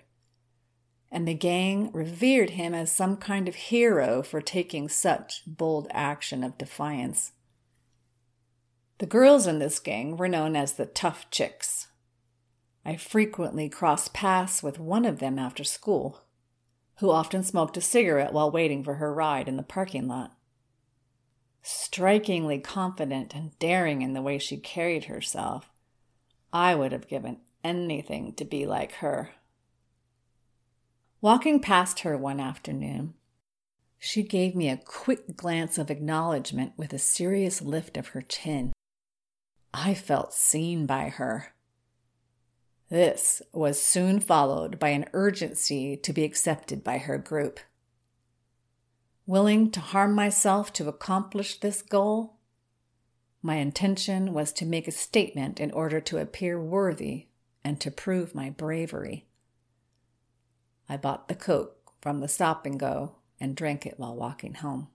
and 1.12 1.28
the 1.28 1.34
gang 1.34 1.92
revered 1.92 2.52
him 2.52 2.74
as 2.74 2.92
some 2.92 3.18
kind 3.18 3.50
of 3.50 3.56
hero 3.56 4.24
for 4.24 4.40
taking 4.40 4.88
such 4.88 5.44
bold 5.46 5.88
action 5.92 6.44
of 6.44 6.58
defiance. 6.58 7.34
The 9.02 9.08
girls 9.08 9.48
in 9.48 9.58
this 9.58 9.80
gang 9.80 10.16
were 10.16 10.28
known 10.28 10.56
as 10.56 10.74
the 10.74 10.86
Tough 10.86 11.28
Chicks. 11.32 11.88
I 12.86 12.98
frequently 12.98 13.68
crossed 13.68 14.14
paths 14.14 14.62
with 14.62 14.78
one 14.78 15.06
of 15.06 15.18
them 15.18 15.40
after 15.40 15.64
school, 15.64 16.22
who 17.00 17.10
often 17.10 17.42
smoked 17.42 17.76
a 17.78 17.82
cigarette 17.82 18.32
while 18.32 18.52
waiting 18.52 18.84
for 18.84 18.94
her 18.94 19.12
ride 19.12 19.48
in 19.48 19.58
the 19.58 19.64
parking 19.64 20.08
lot. 20.08 20.38
Strikingly 21.64 22.60
confident 22.60 23.34
and 23.34 23.58
daring 23.58 24.04
in 24.04 24.14
the 24.14 24.22
way 24.22 24.38
she 24.38 24.58
carried 24.58 25.06
herself, 25.06 25.72
I 26.54 26.76
would 26.76 26.92
have 26.92 27.08
given 27.08 27.40
anything 27.64 28.36
to 28.36 28.46
be 28.46 28.68
like 28.68 28.92
her. 28.98 29.32
Walking 31.22 31.60
past 31.60 32.02
her 32.02 32.16
one 32.16 32.40
afternoon, 32.40 33.16
she 33.98 34.22
gave 34.22 34.54
me 34.54 34.70
a 34.70 34.78
quick 34.78 35.36
glance 35.36 35.80
of 35.80 35.90
acknowledgement 35.90 36.74
with 36.78 36.94
a 36.94 37.00
serious 37.00 37.64
lift 37.64 37.98
of 37.98 38.10
her 38.10 38.22
chin. 38.22 38.74
I 39.74 39.94
felt 39.94 40.34
seen 40.34 40.86
by 40.86 41.10
her. 41.10 41.54
This 42.90 43.42
was 43.54 43.82
soon 43.82 44.20
followed 44.20 44.78
by 44.78 44.90
an 44.90 45.06
urgency 45.14 45.96
to 45.96 46.12
be 46.12 46.26
accepted 46.26 46.84
by 46.84 46.98
her 46.98 47.18
group. 47.18 47.60
Willing 49.26 49.72
to 49.72 49.80
harm 49.80 50.14
myself 50.14 50.74
to 50.74 50.90
accomplish 50.90 51.60
this 51.60 51.82
goal, 51.82 52.36
my 53.42 53.56
intention 53.56 54.34
was 54.34 54.52
to 54.54 54.66
make 54.66 54.88
a 54.88 54.92
statement 54.92 55.60
in 55.60 55.72
order 55.72 56.02
to 56.02 56.18
appear 56.18 56.62
worthy 56.62 57.28
and 57.64 57.80
to 57.80 57.90
prove 57.90 58.36
my 58.36 58.50
bravery. 58.50 59.26
I 60.90 60.98
bought 60.98 61.30
the 61.30 61.36
Coke 61.36 61.94
from 62.02 62.20
the 62.20 62.28
stop 62.28 62.66
and 62.66 62.78
go 62.80 63.16
and 63.40 63.56
drank 63.56 63.86
it 63.86 63.98
while 63.98 64.16
walking 64.16 64.56
home. 64.56 64.90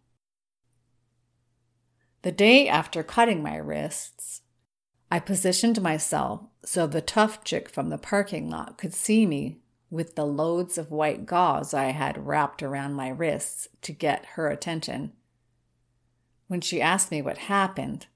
The 2.23 2.33
day 2.33 2.69
after 2.69 3.03
cutting 3.03 3.43
my 3.43 3.57
wrists, 3.57 4.43
I 5.11 5.21
positioned 5.21 5.81
myself 5.81 6.43
so 6.65 6.87
the 6.87 7.01
tough 7.01 7.45
chick 7.45 7.69
from 7.69 7.91
the 7.91 7.99
parking 7.99 8.51
lot 8.51 8.77
could 8.77 8.93
see 8.93 9.25
me 9.25 9.61
with 9.89 10.17
the 10.17 10.27
loads 10.27 10.79
of 10.79 10.91
white 10.91 11.27
gauze 11.27 11.73
I 11.73 11.87
had 11.87 12.27
wrapped 12.27 12.63
around 12.63 12.95
my 12.95 13.09
wrists 13.09 13.69
to 13.83 13.93
get 13.93 14.27
her 14.35 14.49
attention. 14.49 15.13
When 16.49 16.61
she 16.61 16.83
asked 16.83 17.11
me 17.11 17.23
what 17.23 17.39
happened, 17.39 18.07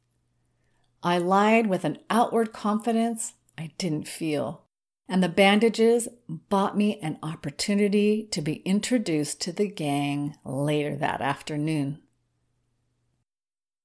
I 1.03 1.19
lied 1.19 1.69
with 1.69 1.85
an 1.85 1.99
outward 2.11 2.53
confidence 2.53 3.35
I 3.57 3.71
didn't 3.79 4.09
feel, 4.09 4.65
and 5.09 5.23
the 5.23 5.29
bandages 5.29 6.09
bought 6.29 6.77
me 6.77 6.99
an 7.01 7.19
opportunity 7.23 8.25
to 8.33 8.43
be 8.43 8.57
introduced 8.57 9.41
to 9.43 9.53
the 9.53 9.69
gang 9.69 10.37
later 10.45 10.97
that 10.97 11.21
afternoon. 11.21 12.01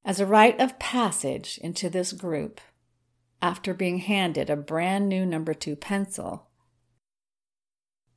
As 0.04 0.20
a 0.20 0.26
rite 0.26 0.60
of 0.60 0.78
passage 0.80 1.60
into 1.64 1.90
this 1.90 2.14
group, 2.14 2.62
after 3.46 3.76
being 3.76 4.00
handed 4.00 4.50
a 4.50 4.56
brand 4.56 5.08
new 5.08 5.24
number 5.24 5.54
two 5.54 5.76
pencil. 5.76 6.48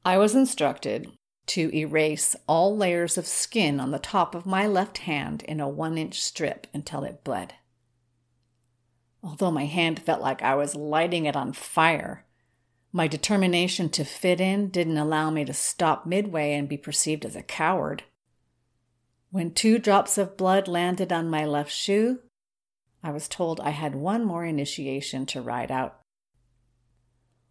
I 0.03 0.17
was 0.17 0.35
instructed 0.35 1.13
to 1.49 1.71
erase 1.77 2.35
all 2.47 2.75
layers 2.75 3.19
of 3.19 3.27
skin 3.27 3.79
on 3.79 3.91
the 3.91 3.99
top 3.99 4.35
of 4.35 4.47
my 4.47 4.67
left 4.67 4.99
hand 4.99 5.43
in 5.43 5.61
a 5.61 5.69
one 5.69 5.99
inch 5.99 6.23
strip 6.23 6.67
until 6.73 7.05
it 7.05 7.25
bled. 7.25 7.53
Although 9.23 9.51
my 9.51 9.67
hand 9.67 10.01
felt 10.01 10.23
like 10.23 10.41
I 10.41 10.55
was 10.55 10.75
lighting 10.75 11.27
it 11.27 11.37
on 11.37 11.53
fire, 11.53 12.25
my 12.91 13.07
determination 13.07 13.91
to 13.91 14.05
fit 14.05 14.41
in 14.41 14.71
didn't 14.71 14.97
allow 14.97 15.29
me 15.29 15.45
to 15.45 15.53
stop 15.53 16.07
midway 16.07 16.55
and 16.55 16.67
be 16.67 16.79
perceived 16.79 17.27
as 17.27 17.37
a 17.37 17.43
coward. 17.43 18.05
When 19.31 19.53
two 19.53 19.79
drops 19.79 20.17
of 20.17 20.39
blood 20.39 20.69
landed 20.69 21.13
on 21.13 21.29
my 21.29 21.45
left 21.45 21.71
shoe, 21.71 22.21
I 23.03 23.11
was 23.11 23.29
told 23.29 23.61
I 23.61 23.71
had 23.71 23.95
one 23.95 24.25
more 24.25 24.45
initiation 24.45 25.27
to 25.27 25.41
ride 25.41 25.71
out. 25.71 26.01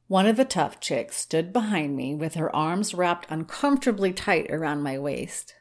One 0.07 0.25
of 0.25 0.37
the 0.37 0.45
tough 0.45 0.79
chicks 0.79 1.17
stood 1.17 1.51
behind 1.51 1.95
me 1.95 2.15
with 2.15 2.35
her 2.35 2.53
arms 2.55 2.93
wrapped 2.93 3.27
uncomfortably 3.29 4.13
tight 4.13 4.49
around 4.49 4.81
my 4.81 4.97
waist, 4.97 5.55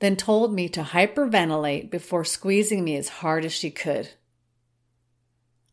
then 0.00 0.16
told 0.16 0.52
me 0.52 0.68
to 0.68 0.82
hyperventilate 0.82 1.90
before 1.90 2.24
squeezing 2.24 2.84
me 2.84 2.96
as 2.96 3.08
hard 3.08 3.44
as 3.44 3.52
she 3.52 3.70
could. 3.70 4.10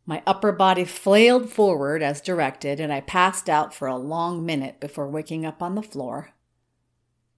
My 0.05 0.23
upper 0.25 0.51
body 0.51 0.85
flailed 0.85 1.49
forward 1.49 2.01
as 2.01 2.21
directed, 2.21 2.79
and 2.79 2.91
I 2.91 3.01
passed 3.01 3.49
out 3.49 3.73
for 3.73 3.87
a 3.87 3.97
long 3.97 4.45
minute 4.45 4.79
before 4.79 5.07
waking 5.07 5.45
up 5.45 5.61
on 5.61 5.75
the 5.75 5.83
floor. 5.83 6.31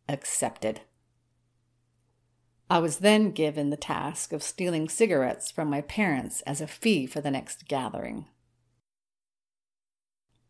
Accepted. 0.08 0.82
I 2.72 2.80
was 2.80 3.00
then 3.00 3.32
given 3.32 3.70
the 3.70 3.76
task 3.76 4.32
of 4.32 4.42
stealing 4.42 4.88
cigarettes 4.88 5.52
from 5.52 5.70
my 5.70 5.82
parents 5.82 6.40
as 6.44 6.62
a 6.62 6.68
fee 6.68 7.06
for 7.06 7.20
the 7.20 7.30
next 7.30 7.68
gathering. 7.68 8.28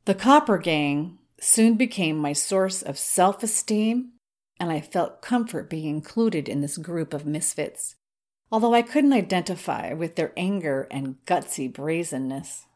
The 0.05 0.13
Copper 0.13 0.59
Gang 0.59 1.17
soon 1.39 1.77
became 1.77 2.17
my 2.17 2.33
source 2.33 2.83
of 2.83 2.99
self 2.99 3.41
esteem, 3.41 4.11
and 4.59 4.71
I 4.71 4.81
felt 4.81 5.23
comfort 5.23 5.67
being 5.67 5.87
included 5.87 6.47
in 6.47 6.61
this 6.61 6.77
group 6.77 7.15
of 7.15 7.25
misfits, 7.25 7.95
although 8.51 8.75
I 8.75 8.83
couldn't 8.83 9.13
identify 9.13 9.91
with 9.93 10.15
their 10.15 10.31
anger 10.37 10.87
and 10.91 11.15
gutsy 11.25 11.73
brazenness. 11.73 12.67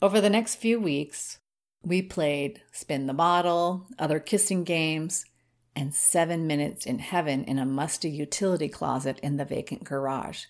Over 0.00 0.22
the 0.22 0.30
next 0.30 0.54
few 0.54 0.80
weeks, 0.80 1.36
we 1.82 2.00
played 2.00 2.62
Spin 2.72 3.06
the 3.06 3.12
Bottle, 3.12 3.86
other 3.98 4.18
kissing 4.18 4.64
games, 4.64 5.26
and 5.74 5.94
seven 5.94 6.46
minutes 6.46 6.86
in 6.86 6.98
heaven 6.98 7.44
in 7.44 7.58
a 7.58 7.66
musty 7.66 8.10
utility 8.10 8.68
closet 8.68 9.18
in 9.22 9.36
the 9.36 9.44
vacant 9.44 9.84
garage. 9.84 10.46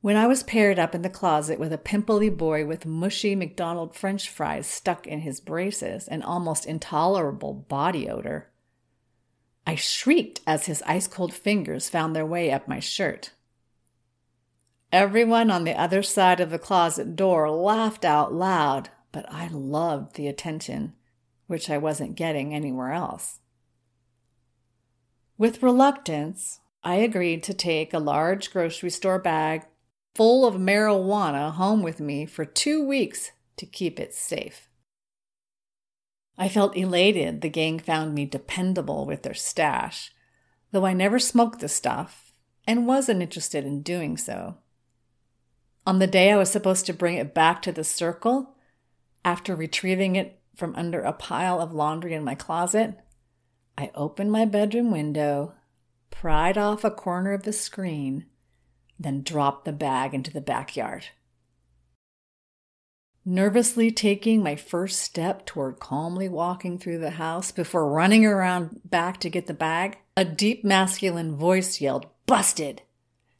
When 0.00 0.16
I 0.16 0.26
was 0.26 0.42
paired 0.42 0.78
up 0.78 0.94
in 0.94 1.00
the 1.02 1.08
closet 1.08 1.58
with 1.58 1.72
a 1.72 1.78
pimply 1.78 2.28
boy 2.28 2.66
with 2.66 2.84
mushy 2.84 3.34
McDonald 3.34 3.96
french 3.96 4.28
fries 4.28 4.66
stuck 4.66 5.06
in 5.06 5.20
his 5.20 5.40
braces 5.40 6.06
and 6.06 6.22
almost 6.22 6.66
intolerable 6.66 7.54
body 7.54 8.10
odor, 8.10 8.50
I 9.66 9.76
shrieked 9.76 10.42
as 10.46 10.66
his 10.66 10.82
ice 10.82 11.06
cold 11.06 11.32
fingers 11.32 11.88
found 11.88 12.14
their 12.14 12.26
way 12.26 12.52
up 12.52 12.68
my 12.68 12.80
shirt. 12.80 13.30
Everyone 14.92 15.50
on 15.50 15.64
the 15.64 15.72
other 15.72 16.02
side 16.02 16.38
of 16.38 16.50
the 16.50 16.58
closet 16.58 17.16
door 17.16 17.50
laughed 17.50 18.04
out 18.04 18.32
loud, 18.32 18.90
but 19.10 19.24
I 19.32 19.48
loved 19.48 20.16
the 20.16 20.28
attention, 20.28 20.92
which 21.46 21.70
I 21.70 21.78
wasn't 21.78 22.16
getting 22.16 22.54
anywhere 22.54 22.92
else. 22.92 23.40
With 25.36 25.62
reluctance, 25.62 26.60
I 26.82 26.96
agreed 26.96 27.42
to 27.44 27.54
take 27.54 27.92
a 27.92 27.98
large 27.98 28.52
grocery 28.52 28.90
store 28.90 29.18
bag 29.18 29.64
full 30.14 30.46
of 30.46 30.54
marijuana 30.54 31.52
home 31.52 31.82
with 31.82 32.00
me 32.00 32.24
for 32.26 32.44
two 32.44 32.86
weeks 32.86 33.32
to 33.56 33.66
keep 33.66 33.98
it 33.98 34.14
safe. 34.14 34.68
I 36.36 36.48
felt 36.48 36.76
elated 36.76 37.40
the 37.40 37.48
gang 37.48 37.78
found 37.78 38.14
me 38.14 38.26
dependable 38.26 39.06
with 39.06 39.22
their 39.22 39.34
stash, 39.34 40.12
though 40.72 40.86
I 40.86 40.92
never 40.92 41.18
smoked 41.18 41.60
the 41.60 41.68
stuff 41.68 42.32
and 42.66 42.86
wasn't 42.86 43.22
interested 43.22 43.64
in 43.64 43.82
doing 43.82 44.16
so. 44.16 44.58
On 45.86 45.98
the 45.98 46.06
day 46.06 46.32
I 46.32 46.36
was 46.36 46.50
supposed 46.50 46.86
to 46.86 46.94
bring 46.94 47.16
it 47.16 47.34
back 47.34 47.62
to 47.62 47.72
the 47.72 47.84
circle, 47.84 48.54
after 49.24 49.54
retrieving 49.54 50.16
it 50.16 50.40
from 50.56 50.74
under 50.76 51.00
a 51.00 51.12
pile 51.12 51.60
of 51.60 51.72
laundry 51.72 52.14
in 52.14 52.24
my 52.24 52.34
closet, 52.34 52.98
I 53.76 53.90
opened 53.94 54.30
my 54.30 54.44
bedroom 54.44 54.90
window, 54.90 55.54
pried 56.10 56.56
off 56.56 56.84
a 56.84 56.90
corner 56.90 57.32
of 57.32 57.42
the 57.42 57.52
screen, 57.52 58.26
then 58.98 59.22
dropped 59.22 59.64
the 59.64 59.72
bag 59.72 60.14
into 60.14 60.32
the 60.32 60.40
backyard. 60.40 61.06
Nervously 63.24 63.90
taking 63.90 64.42
my 64.42 64.54
first 64.54 65.00
step 65.00 65.46
toward 65.46 65.80
calmly 65.80 66.28
walking 66.28 66.78
through 66.78 66.98
the 66.98 67.10
house 67.10 67.50
before 67.50 67.90
running 67.90 68.24
around 68.26 68.82
back 68.84 69.18
to 69.20 69.30
get 69.30 69.46
the 69.46 69.54
bag, 69.54 69.98
a 70.16 70.24
deep 70.24 70.62
masculine 70.62 71.34
voice 71.34 71.80
yelled, 71.80 72.06
Busted! 72.26 72.82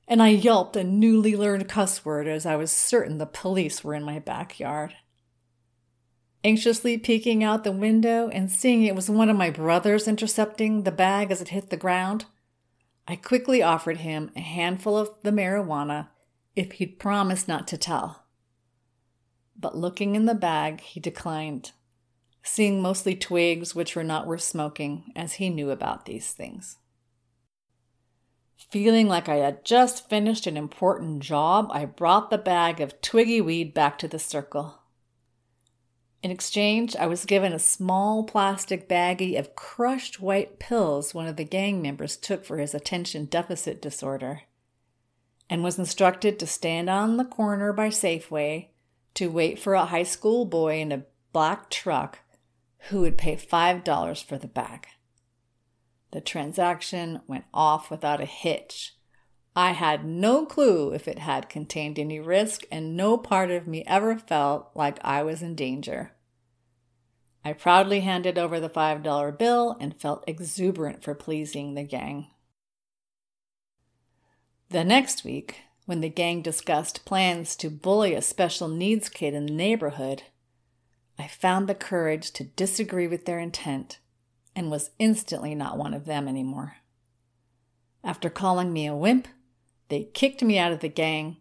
And 0.09 0.23
I 0.23 0.28
yelped 0.28 0.76
a 0.76 0.85
newly 0.85 1.37
learned 1.37 1.68
cuss 1.68 2.04
word 2.04 2.26
as 2.26 2.44
I 2.44 2.56
was 2.56 2.73
certain 2.73 3.18
the 3.18 3.26
police 3.26 3.85
were 3.85 3.94
in 3.94 4.02
my 4.02 4.18
backyard. 4.18 4.94
Anxiously 6.44 6.98
peeking 6.98 7.42
out 7.42 7.64
the 7.64 7.72
window 7.72 8.28
and 8.28 8.52
seeing 8.52 8.82
it 8.82 8.94
was 8.94 9.08
one 9.08 9.30
of 9.30 9.36
my 9.36 9.48
brothers 9.48 10.06
intercepting 10.06 10.82
the 10.82 10.92
bag 10.92 11.30
as 11.30 11.40
it 11.40 11.48
hit 11.48 11.70
the 11.70 11.76
ground, 11.76 12.26
I 13.08 13.16
quickly 13.16 13.62
offered 13.62 13.98
him 13.98 14.30
a 14.36 14.40
handful 14.40 14.98
of 14.98 15.10
the 15.22 15.30
marijuana 15.30 16.08
if 16.54 16.72
he'd 16.72 16.98
promise 16.98 17.48
not 17.48 17.66
to 17.68 17.78
tell. 17.78 18.26
But 19.58 19.76
looking 19.76 20.14
in 20.14 20.26
the 20.26 20.34
bag, 20.34 20.82
he 20.82 21.00
declined, 21.00 21.72
seeing 22.42 22.82
mostly 22.82 23.16
twigs 23.16 23.74
which 23.74 23.96
were 23.96 24.04
not 24.04 24.26
worth 24.26 24.42
smoking, 24.42 25.12
as 25.16 25.34
he 25.34 25.48
knew 25.48 25.70
about 25.70 26.04
these 26.04 26.32
things. 26.32 26.76
Feeling 28.70 29.08
like 29.08 29.30
I 29.30 29.36
had 29.36 29.64
just 29.64 30.10
finished 30.10 30.46
an 30.46 30.58
important 30.58 31.22
job, 31.22 31.70
I 31.72 31.86
brought 31.86 32.28
the 32.28 32.38
bag 32.38 32.82
of 32.82 33.00
twiggy 33.00 33.40
weed 33.40 33.72
back 33.72 33.98
to 33.98 34.08
the 34.08 34.18
circle. 34.18 34.80
In 36.24 36.30
exchange, 36.30 36.96
I 36.96 37.06
was 37.06 37.26
given 37.26 37.52
a 37.52 37.58
small 37.58 38.24
plastic 38.24 38.88
baggie 38.88 39.38
of 39.38 39.54
crushed 39.54 40.22
white 40.22 40.58
pills 40.58 41.12
one 41.12 41.26
of 41.26 41.36
the 41.36 41.44
gang 41.44 41.82
members 41.82 42.16
took 42.16 42.46
for 42.46 42.56
his 42.56 42.74
attention 42.74 43.26
deficit 43.26 43.82
disorder, 43.82 44.40
and 45.50 45.62
was 45.62 45.78
instructed 45.78 46.38
to 46.38 46.46
stand 46.46 46.88
on 46.88 47.18
the 47.18 47.26
corner 47.26 47.74
by 47.74 47.88
Safeway 47.88 48.68
to 49.12 49.30
wait 49.30 49.58
for 49.58 49.74
a 49.74 49.84
high 49.84 50.02
school 50.02 50.46
boy 50.46 50.80
in 50.80 50.92
a 50.92 51.04
black 51.34 51.68
truck 51.68 52.20
who 52.88 53.02
would 53.02 53.18
pay 53.18 53.36
$5 53.36 54.24
for 54.24 54.38
the 54.38 54.48
bag. 54.48 54.86
The 56.12 56.22
transaction 56.22 57.20
went 57.26 57.44
off 57.52 57.90
without 57.90 58.22
a 58.22 58.24
hitch. 58.24 58.96
I 59.56 59.70
had 59.70 60.04
no 60.04 60.44
clue 60.46 60.92
if 60.92 61.06
it 61.06 61.20
had 61.20 61.48
contained 61.48 61.98
any 61.98 62.18
risk, 62.18 62.62
and 62.72 62.96
no 62.96 63.16
part 63.16 63.52
of 63.52 63.68
me 63.68 63.84
ever 63.86 64.18
felt 64.18 64.70
like 64.74 64.98
I 65.04 65.22
was 65.22 65.42
in 65.42 65.54
danger. 65.54 66.10
I 67.44 67.52
proudly 67.52 68.00
handed 68.00 68.36
over 68.36 68.58
the 68.58 68.70
$5 68.70 69.38
bill 69.38 69.76
and 69.78 70.00
felt 70.00 70.24
exuberant 70.26 71.04
for 71.04 71.14
pleasing 71.14 71.74
the 71.74 71.84
gang. 71.84 72.28
The 74.70 74.82
next 74.82 75.22
week, 75.24 75.60
when 75.86 76.00
the 76.00 76.08
gang 76.08 76.42
discussed 76.42 77.04
plans 77.04 77.54
to 77.56 77.70
bully 77.70 78.14
a 78.14 78.22
special 78.22 78.66
needs 78.66 79.08
kid 79.08 79.34
in 79.34 79.46
the 79.46 79.52
neighborhood, 79.52 80.24
I 81.16 81.28
found 81.28 81.68
the 81.68 81.76
courage 81.76 82.32
to 82.32 82.44
disagree 82.44 83.06
with 83.06 83.24
their 83.24 83.38
intent 83.38 83.98
and 84.56 84.70
was 84.70 84.90
instantly 84.98 85.54
not 85.54 85.78
one 85.78 85.94
of 85.94 86.06
them 86.06 86.26
anymore. 86.26 86.78
After 88.02 88.28
calling 88.28 88.72
me 88.72 88.86
a 88.86 88.96
wimp, 88.96 89.28
they 89.88 90.05
kicked 90.05 90.42
me 90.42 90.59
out 90.59 90.73
of 90.73 90.81
the 90.81 90.88
gang, 90.88 91.37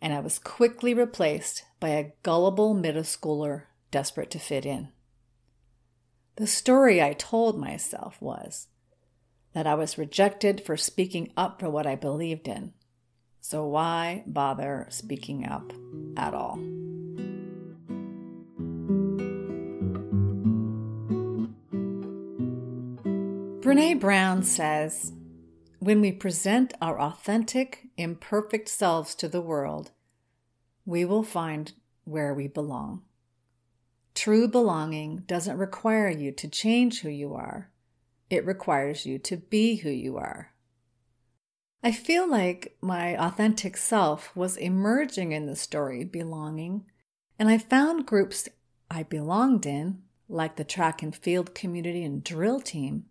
and 0.00 0.12
I 0.12 0.20
was 0.20 0.38
quickly 0.38 0.94
replaced 0.94 1.64
by 1.80 1.90
a 1.90 2.12
gullible 2.22 2.74
middle 2.74 3.02
schooler 3.02 3.64
desperate 3.90 4.30
to 4.32 4.38
fit 4.38 4.66
in. 4.66 4.88
The 6.36 6.46
story 6.46 7.02
I 7.02 7.14
told 7.14 7.58
myself 7.58 8.20
was 8.20 8.68
that 9.54 9.66
I 9.66 9.74
was 9.74 9.96
rejected 9.96 10.62
for 10.64 10.76
speaking 10.76 11.32
up 11.36 11.60
for 11.60 11.70
what 11.70 11.86
I 11.86 11.96
believed 11.96 12.46
in. 12.46 12.74
So 13.40 13.66
why 13.66 14.24
bother 14.26 14.86
speaking 14.90 15.46
up 15.46 15.72
at 16.16 16.34
all? 16.34 16.58
Brene 23.66 23.98
Brown 23.98 24.42
says 24.42 25.12
When 25.86 26.00
we 26.00 26.10
present 26.10 26.74
our 26.82 27.00
authentic, 27.00 27.86
imperfect 27.96 28.68
selves 28.68 29.14
to 29.14 29.28
the 29.28 29.40
world, 29.40 29.92
we 30.84 31.04
will 31.04 31.22
find 31.22 31.72
where 32.02 32.34
we 32.34 32.48
belong. 32.48 33.02
True 34.12 34.48
belonging 34.48 35.18
doesn't 35.28 35.56
require 35.56 36.08
you 36.08 36.32
to 36.32 36.48
change 36.48 37.02
who 37.02 37.08
you 37.08 37.36
are, 37.36 37.70
it 38.28 38.44
requires 38.44 39.06
you 39.06 39.20
to 39.20 39.36
be 39.36 39.76
who 39.76 39.90
you 39.90 40.16
are. 40.16 40.52
I 41.84 41.92
feel 41.92 42.28
like 42.28 42.76
my 42.80 43.16
authentic 43.24 43.76
self 43.76 44.34
was 44.34 44.56
emerging 44.56 45.30
in 45.30 45.46
the 45.46 45.54
story 45.54 46.02
belonging, 46.02 46.84
and 47.38 47.48
I 47.48 47.58
found 47.58 48.06
groups 48.06 48.48
I 48.90 49.04
belonged 49.04 49.64
in, 49.64 50.02
like 50.28 50.56
the 50.56 50.64
track 50.64 51.00
and 51.00 51.14
field 51.14 51.54
community 51.54 52.02
and 52.02 52.24
drill 52.24 52.60
team. 52.60 53.04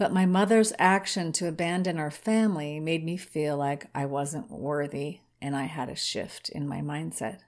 But 0.00 0.12
my 0.12 0.26
mother's 0.26 0.72
action 0.78 1.30
to 1.32 1.46
abandon 1.46 1.96
our 1.96 2.10
family 2.10 2.80
made 2.80 3.04
me 3.04 3.16
feel 3.16 3.56
like 3.56 3.86
I 3.94 4.06
wasn't 4.06 4.50
worthy, 4.50 5.20
and 5.40 5.54
I 5.54 5.64
had 5.64 5.88
a 5.88 5.94
shift 5.94 6.48
in 6.48 6.66
my 6.66 6.80
mindset 6.80 7.38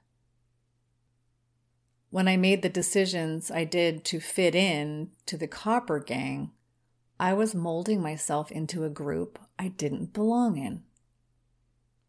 when 2.12 2.28
I 2.28 2.36
made 2.36 2.60
the 2.60 2.68
decisions 2.68 3.50
I 3.50 3.64
did 3.64 4.04
to 4.04 4.20
fit 4.20 4.54
in 4.54 5.12
to 5.24 5.38
the 5.38 5.48
copper 5.48 5.98
gang, 5.98 6.50
I 7.18 7.32
was 7.32 7.54
molding 7.54 8.02
myself 8.02 8.52
into 8.52 8.84
a 8.84 8.90
group 8.90 9.38
I 9.58 9.68
didn't 9.68 10.12
belong 10.12 10.58
in. 10.58 10.82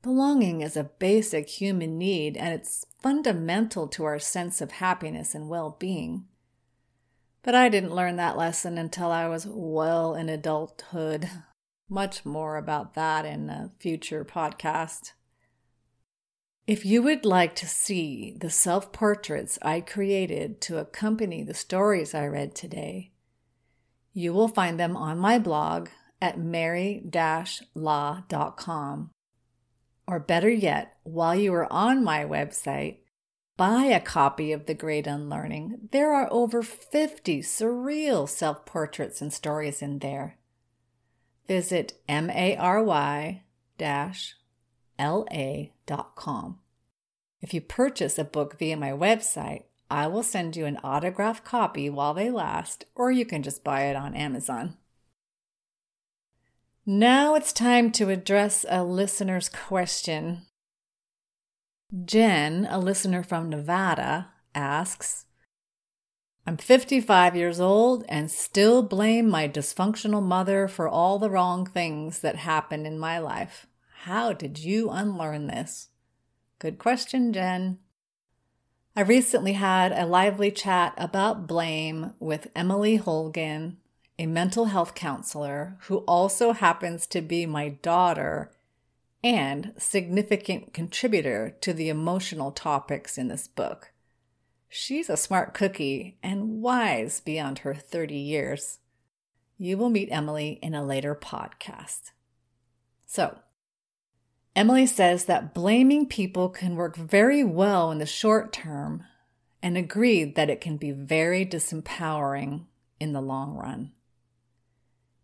Belonging 0.01 0.59
is 0.59 0.75
a 0.75 0.83
basic 0.83 1.47
human 1.47 1.97
need 1.97 2.35
and 2.35 2.53
it's 2.53 2.85
fundamental 3.01 3.87
to 3.87 4.03
our 4.03 4.19
sense 4.19 4.59
of 4.59 4.71
happiness 4.71 5.33
and 5.33 5.47
well 5.47 5.77
being. 5.79 6.25
But 7.43 7.55
I 7.55 7.67
didn't 7.67 7.93
learn 7.93 8.15
that 8.15 8.37
lesson 8.37 8.77
until 8.77 9.11
I 9.11 9.27
was 9.27 9.45
well 9.45 10.15
in 10.15 10.29
adulthood. 10.29 11.29
Much 11.89 12.25
more 12.25 12.55
about 12.55 12.93
that 12.93 13.25
in 13.25 13.49
a 13.49 13.71
future 13.79 14.23
podcast. 14.23 15.11
If 16.65 16.85
you 16.85 17.03
would 17.03 17.25
like 17.25 17.55
to 17.55 17.67
see 17.67 18.37
the 18.39 18.49
self 18.49 18.93
portraits 18.93 19.59
I 19.61 19.81
created 19.81 20.61
to 20.61 20.77
accompany 20.77 21.43
the 21.43 21.53
stories 21.53 22.15
I 22.15 22.25
read 22.27 22.55
today, 22.55 23.11
you 24.13 24.31
will 24.31 24.47
find 24.47 24.79
them 24.79 24.95
on 24.95 25.17
my 25.17 25.37
blog 25.37 25.89
at 26.21 26.39
mary 26.39 27.03
la.com. 27.75 29.09
Or 30.07 30.19
better 30.19 30.49
yet, 30.49 30.95
while 31.03 31.35
you 31.35 31.53
are 31.53 31.71
on 31.71 32.03
my 32.03 32.23
website, 32.23 32.99
buy 33.57 33.85
a 33.85 33.99
copy 33.99 34.51
of 34.51 34.65
The 34.65 34.73
Great 34.73 35.07
Unlearning. 35.07 35.89
There 35.91 36.13
are 36.13 36.27
over 36.31 36.63
50 36.63 37.41
surreal 37.41 38.27
self 38.27 38.65
portraits 38.65 39.21
and 39.21 39.31
stories 39.31 39.81
in 39.81 39.99
there. 39.99 40.37
Visit 41.47 41.99
mary 42.07 42.55
la.com. 44.97 46.59
If 47.41 47.53
you 47.53 47.61
purchase 47.61 48.17
a 48.17 48.23
book 48.23 48.57
via 48.57 48.77
my 48.77 48.91
website, 48.91 49.63
I 49.89 50.07
will 50.07 50.23
send 50.23 50.55
you 50.55 50.65
an 50.65 50.77
autographed 50.77 51.43
copy 51.43 51.89
while 51.89 52.13
they 52.13 52.31
last, 52.31 52.85
or 52.95 53.11
you 53.11 53.25
can 53.25 53.43
just 53.43 53.63
buy 53.63 53.83
it 53.83 53.95
on 53.95 54.15
Amazon. 54.15 54.77
Now 56.85 57.35
it's 57.35 57.53
time 57.53 57.91
to 57.93 58.09
address 58.09 58.65
a 58.67 58.83
listener's 58.83 59.49
question. 59.49 60.43
Jen, 62.05 62.67
a 62.71 62.79
listener 62.79 63.21
from 63.21 63.49
Nevada, 63.49 64.29
asks 64.55 65.25
I'm 66.47 66.57
55 66.57 67.35
years 67.35 67.59
old 67.59 68.03
and 68.09 68.31
still 68.31 68.81
blame 68.81 69.29
my 69.29 69.47
dysfunctional 69.47 70.23
mother 70.23 70.67
for 70.67 70.89
all 70.89 71.19
the 71.19 71.29
wrong 71.29 71.67
things 71.67 72.19
that 72.19 72.37
happened 72.37 72.87
in 72.87 72.97
my 72.97 73.19
life. 73.19 73.67
How 74.01 74.33
did 74.33 74.57
you 74.57 74.89
unlearn 74.89 75.47
this? 75.47 75.89
Good 76.57 76.79
question, 76.79 77.31
Jen. 77.31 77.77
I 78.95 79.01
recently 79.01 79.53
had 79.53 79.91
a 79.91 80.07
lively 80.07 80.51
chat 80.51 80.95
about 80.97 81.47
blame 81.47 82.13
with 82.19 82.49
Emily 82.55 82.97
Holgan, 82.97 83.75
a 84.17 84.25
mental 84.25 84.65
health 84.65 84.95
counselor 84.95 85.77
who 85.81 85.97
also 85.99 86.53
happens 86.53 87.05
to 87.07 87.21
be 87.21 87.45
my 87.45 87.69
daughter 87.69 88.51
and 89.23 89.73
significant 89.77 90.73
contributor 90.73 91.55
to 91.61 91.73
the 91.73 91.89
emotional 91.89 92.51
topics 92.51 93.17
in 93.17 93.29
this 93.29 93.47
book. 93.47 93.93
She's 94.67 95.09
a 95.09 95.15
smart 95.15 95.53
cookie 95.53 96.17
and 96.21 96.61
wise 96.61 97.21
beyond 97.21 97.59
her 97.59 97.73
30 97.73 98.15
years. 98.15 98.79
You 99.57 99.77
will 99.77 99.89
meet 99.89 100.09
Emily 100.11 100.59
in 100.61 100.73
a 100.73 100.83
later 100.83 101.15
podcast. 101.15 102.11
So, 103.05 103.37
Emily 104.55 104.85
says 104.85 105.25
that 105.25 105.53
blaming 105.53 106.07
people 106.07 106.49
can 106.49 106.75
work 106.75 106.95
very 106.95 107.43
well 107.43 107.91
in 107.91 107.99
the 107.99 108.05
short 108.05 108.51
term 108.51 109.03
and 109.61 109.77
agreed 109.77 110.35
that 110.35 110.49
it 110.49 110.59
can 110.59 110.77
be 110.77 110.91
very 110.91 111.45
disempowering 111.45 112.65
in 112.99 113.13
the 113.13 113.21
long 113.21 113.55
run. 113.55 113.91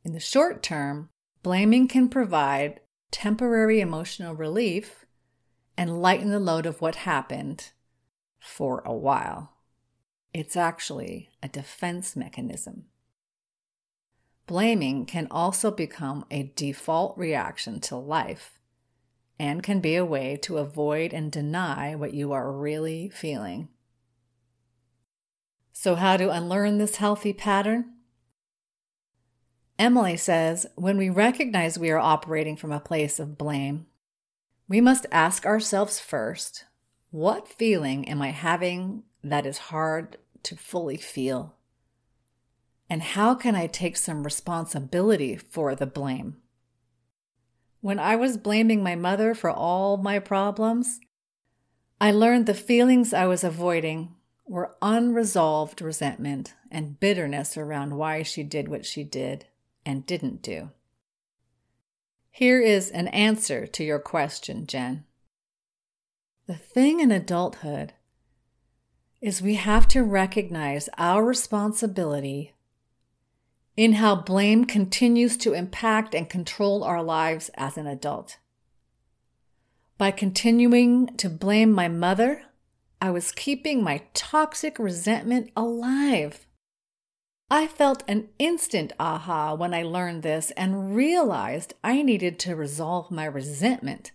In 0.04 0.14
the 0.14 0.20
short 0.20 0.64
term, 0.64 1.10
blaming 1.44 1.88
can 1.88 2.08
provide 2.08 2.80
temporary 3.12 3.80
emotional 3.80 4.34
relief 4.34 5.06
and 5.78 6.02
lighten 6.02 6.30
the 6.30 6.40
load 6.40 6.66
of 6.66 6.82
what 6.82 6.96
happened 6.96 7.72
for 8.40 8.82
a 8.86 8.94
while. 8.94 9.54
It's 10.34 10.56
actually 10.56 11.30
a 11.42 11.48
defense 11.48 12.16
mechanism. 12.16 12.86
Blaming 14.46 15.06
can 15.06 15.28
also 15.30 15.72
become 15.72 16.26
a 16.32 16.52
default 16.56 17.18
reaction 17.18 17.80
to 17.82 17.96
life 17.96 18.60
and 19.40 19.64
can 19.64 19.80
be 19.80 19.96
a 19.96 20.06
way 20.06 20.38
to 20.38 20.58
avoid 20.58 21.14
and 21.14 21.32
deny 21.32 21.96
what 21.96 22.14
you 22.14 22.32
are 22.32 22.52
really 22.52 23.10
feeling. 23.10 23.70
So, 25.72 25.96
how 25.96 26.18
to 26.18 26.30
unlearn 26.30 26.78
this 26.78 26.98
healthy 26.98 27.32
pattern? 27.32 27.94
Emily 29.80 30.18
says 30.18 30.66
when 30.76 30.98
we 30.98 31.10
recognize 31.10 31.80
we 31.80 31.90
are 31.90 31.98
operating 31.98 32.58
from 32.58 32.74
a 32.74 32.82
place 32.82 33.18
of 33.18 33.38
blame, 33.38 33.86
we 34.68 34.82
must 34.82 35.06
ask 35.10 35.46
ourselves 35.46 36.02
first 36.02 36.66
what 37.12 37.48
feeling 37.48 38.08
am 38.08 38.22
I 38.22 38.32
having 38.32 39.04
that 39.24 39.46
is 39.46 39.58
hard 39.58 40.18
to 40.44 40.58
fully 40.58 40.98
feel? 40.98 41.56
And 42.90 43.02
how 43.02 43.34
can 43.36 43.56
I 43.56 43.68
take 43.68 43.96
some 43.96 44.24
responsibility 44.24 45.38
for 45.38 45.74
the 45.76 45.88
blame? 45.88 46.38
When 47.80 48.00
I 48.00 48.18
was 48.18 48.38
blaming 48.38 48.84
my 48.84 48.96
mother 48.96 49.34
for 49.34 49.50
all 49.50 49.96
my 49.96 50.20
problems, 50.20 51.00
I 52.02 52.12
learned 52.12 52.48
the 52.48 52.54
feelings 52.54 53.14
I 53.14 53.28
was 53.28 53.46
avoiding 53.46 54.14
were 54.46 54.76
unresolved 54.82 55.82
resentment 55.82 56.54
and 56.70 57.00
bitterness 57.00 57.56
around 57.56 57.96
why 57.96 58.24
she 58.24 58.44
did 58.44 58.68
what 58.68 58.86
she 58.86 59.06
did 59.06 59.46
and 59.90 60.06
didn't 60.06 60.44
do. 60.44 60.70
Here 62.30 62.62
is 62.62 62.92
an 62.92 63.08
answer 63.08 63.66
to 63.66 63.84
your 63.84 63.98
question, 63.98 64.68
Jen. 64.68 65.04
The 66.46 66.54
thing 66.54 67.00
in 67.00 67.12
adulthood 67.12 67.94
is 69.20 69.42
we 69.42 69.56
have 69.56 69.88
to 69.88 70.04
recognize 70.04 70.90
our 71.00 71.26
responsibility 71.26 72.54
in 73.76 73.94
how 73.94 74.16
blame 74.16 74.66
continues 74.66 75.36
to 75.38 75.54
impact 75.54 76.14
and 76.14 76.30
control 76.30 76.84
our 76.84 77.02
lives 77.02 77.50
as 77.56 77.76
an 77.76 77.88
adult. 77.88 78.38
By 79.98 80.12
continuing 80.12 81.18
to 81.18 81.30
blame 81.30 81.72
my 81.72 81.88
mother, 81.88 82.44
I 83.02 83.10
was 83.10 83.32
keeping 83.32 83.84
my 83.84 84.04
toxic 84.14 84.78
resentment 84.78 85.50
alive. 85.56 86.46
I 87.52 87.66
felt 87.66 88.04
an 88.08 88.30
instant 88.38 88.94
aha 89.00 89.56
when 89.56 89.74
I 89.74 89.82
learned 89.82 90.22
this 90.22 90.52
and 90.52 90.96
realized 90.96 91.74
I 91.84 92.04
needed 92.04 92.38
to 92.40 92.56
resolve 92.56 93.10
my 93.10 93.26
resentment 93.26 94.12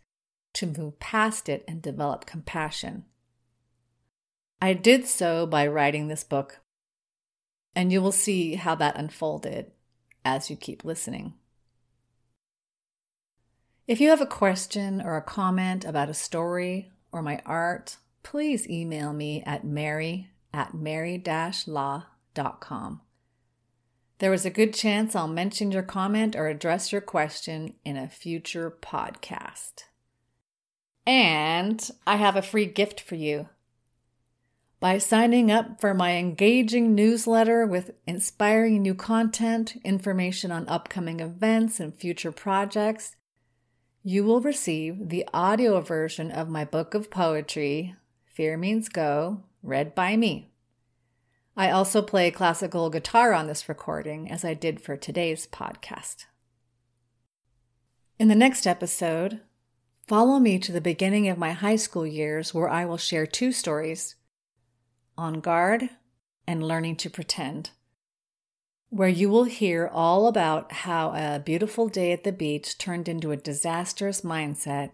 to 0.54 0.66
move 0.66 1.00
past 1.00 1.48
it 1.48 1.64
and 1.66 1.82
develop 1.82 2.26
compassion. 2.26 3.06
I 4.62 4.72
did 4.72 5.06
so 5.06 5.46
by 5.46 5.66
writing 5.66 6.06
this 6.06 6.22
book, 6.22 6.60
and 7.74 7.90
you 7.92 8.00
will 8.00 8.12
see 8.12 8.54
how 8.54 8.76
that 8.76 8.96
unfolded 8.96 9.72
as 10.24 10.48
you 10.48 10.56
keep 10.56 10.84
listening. 10.84 11.34
If 13.88 14.00
you 14.00 14.10
have 14.10 14.20
a 14.20 14.26
question 14.26 15.02
or 15.02 15.16
a 15.16 15.22
comment 15.22 15.84
about 15.84 16.08
a 16.08 16.14
story 16.14 16.92
or 17.10 17.20
my 17.20 17.42
art, 17.44 17.96
please 18.22 18.70
email 18.70 19.12
me 19.12 19.42
at 19.44 19.64
mary 19.64 20.30
at 20.52 20.72
mary-la.com. 20.72 22.04
There 24.24 24.32
is 24.32 24.46
a 24.46 24.50
good 24.50 24.72
chance 24.72 25.14
I'll 25.14 25.28
mention 25.28 25.70
your 25.70 25.82
comment 25.82 26.34
or 26.34 26.48
address 26.48 26.90
your 26.90 27.02
question 27.02 27.74
in 27.84 27.98
a 27.98 28.08
future 28.08 28.70
podcast. 28.70 29.84
And 31.06 31.86
I 32.06 32.16
have 32.16 32.34
a 32.34 32.40
free 32.40 32.64
gift 32.64 33.02
for 33.02 33.16
you. 33.16 33.50
By 34.80 34.96
signing 34.96 35.50
up 35.50 35.78
for 35.78 35.92
my 35.92 36.12
engaging 36.12 36.94
newsletter 36.94 37.66
with 37.66 37.90
inspiring 38.06 38.80
new 38.80 38.94
content, 38.94 39.76
information 39.84 40.50
on 40.50 40.66
upcoming 40.70 41.20
events, 41.20 41.78
and 41.78 41.94
future 41.94 42.32
projects, 42.32 43.16
you 44.02 44.24
will 44.24 44.40
receive 44.40 45.10
the 45.10 45.28
audio 45.34 45.82
version 45.82 46.30
of 46.30 46.48
my 46.48 46.64
book 46.64 46.94
of 46.94 47.10
poetry, 47.10 47.94
Fear 48.32 48.56
Means 48.56 48.88
Go, 48.88 49.42
read 49.62 49.94
by 49.94 50.16
me. 50.16 50.53
I 51.56 51.70
also 51.70 52.02
play 52.02 52.32
classical 52.32 52.90
guitar 52.90 53.32
on 53.32 53.46
this 53.46 53.68
recording, 53.68 54.28
as 54.28 54.44
I 54.44 54.54
did 54.54 54.80
for 54.80 54.96
today's 54.96 55.46
podcast. 55.46 56.24
In 58.18 58.26
the 58.26 58.34
next 58.34 58.66
episode, 58.66 59.40
follow 60.08 60.40
me 60.40 60.58
to 60.58 60.72
the 60.72 60.80
beginning 60.80 61.28
of 61.28 61.38
my 61.38 61.52
high 61.52 61.76
school 61.76 62.06
years 62.06 62.52
where 62.52 62.68
I 62.68 62.84
will 62.84 62.96
share 62.96 63.26
two 63.26 63.52
stories 63.52 64.16
On 65.16 65.40
Guard 65.40 65.90
and 66.44 66.66
Learning 66.66 66.96
to 66.96 67.08
Pretend, 67.08 67.70
where 68.90 69.08
you 69.08 69.30
will 69.30 69.44
hear 69.44 69.88
all 69.92 70.26
about 70.26 70.72
how 70.72 71.12
a 71.14 71.38
beautiful 71.38 71.88
day 71.88 72.10
at 72.10 72.24
the 72.24 72.32
beach 72.32 72.78
turned 72.78 73.08
into 73.08 73.30
a 73.30 73.36
disastrous 73.36 74.22
mindset 74.22 74.90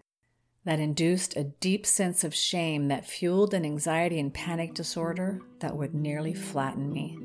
that 0.65 0.79
induced 0.79 1.35
a 1.35 1.43
deep 1.43 1.85
sense 1.85 2.23
of 2.23 2.35
shame 2.35 2.87
that 2.87 3.05
fueled 3.05 3.53
an 3.53 3.65
anxiety 3.65 4.19
and 4.19 4.33
panic 4.33 4.73
disorder 4.73 5.41
that 5.59 5.75
would 5.75 5.93
nearly 5.93 6.33
flatten 6.33 6.91
me. 6.91 7.17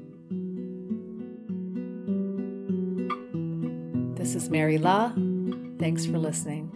This 4.16 4.34
is 4.34 4.48
Mary 4.48 4.78
La. 4.78 5.12
Thanks 5.78 6.06
for 6.06 6.18
listening. 6.18 6.72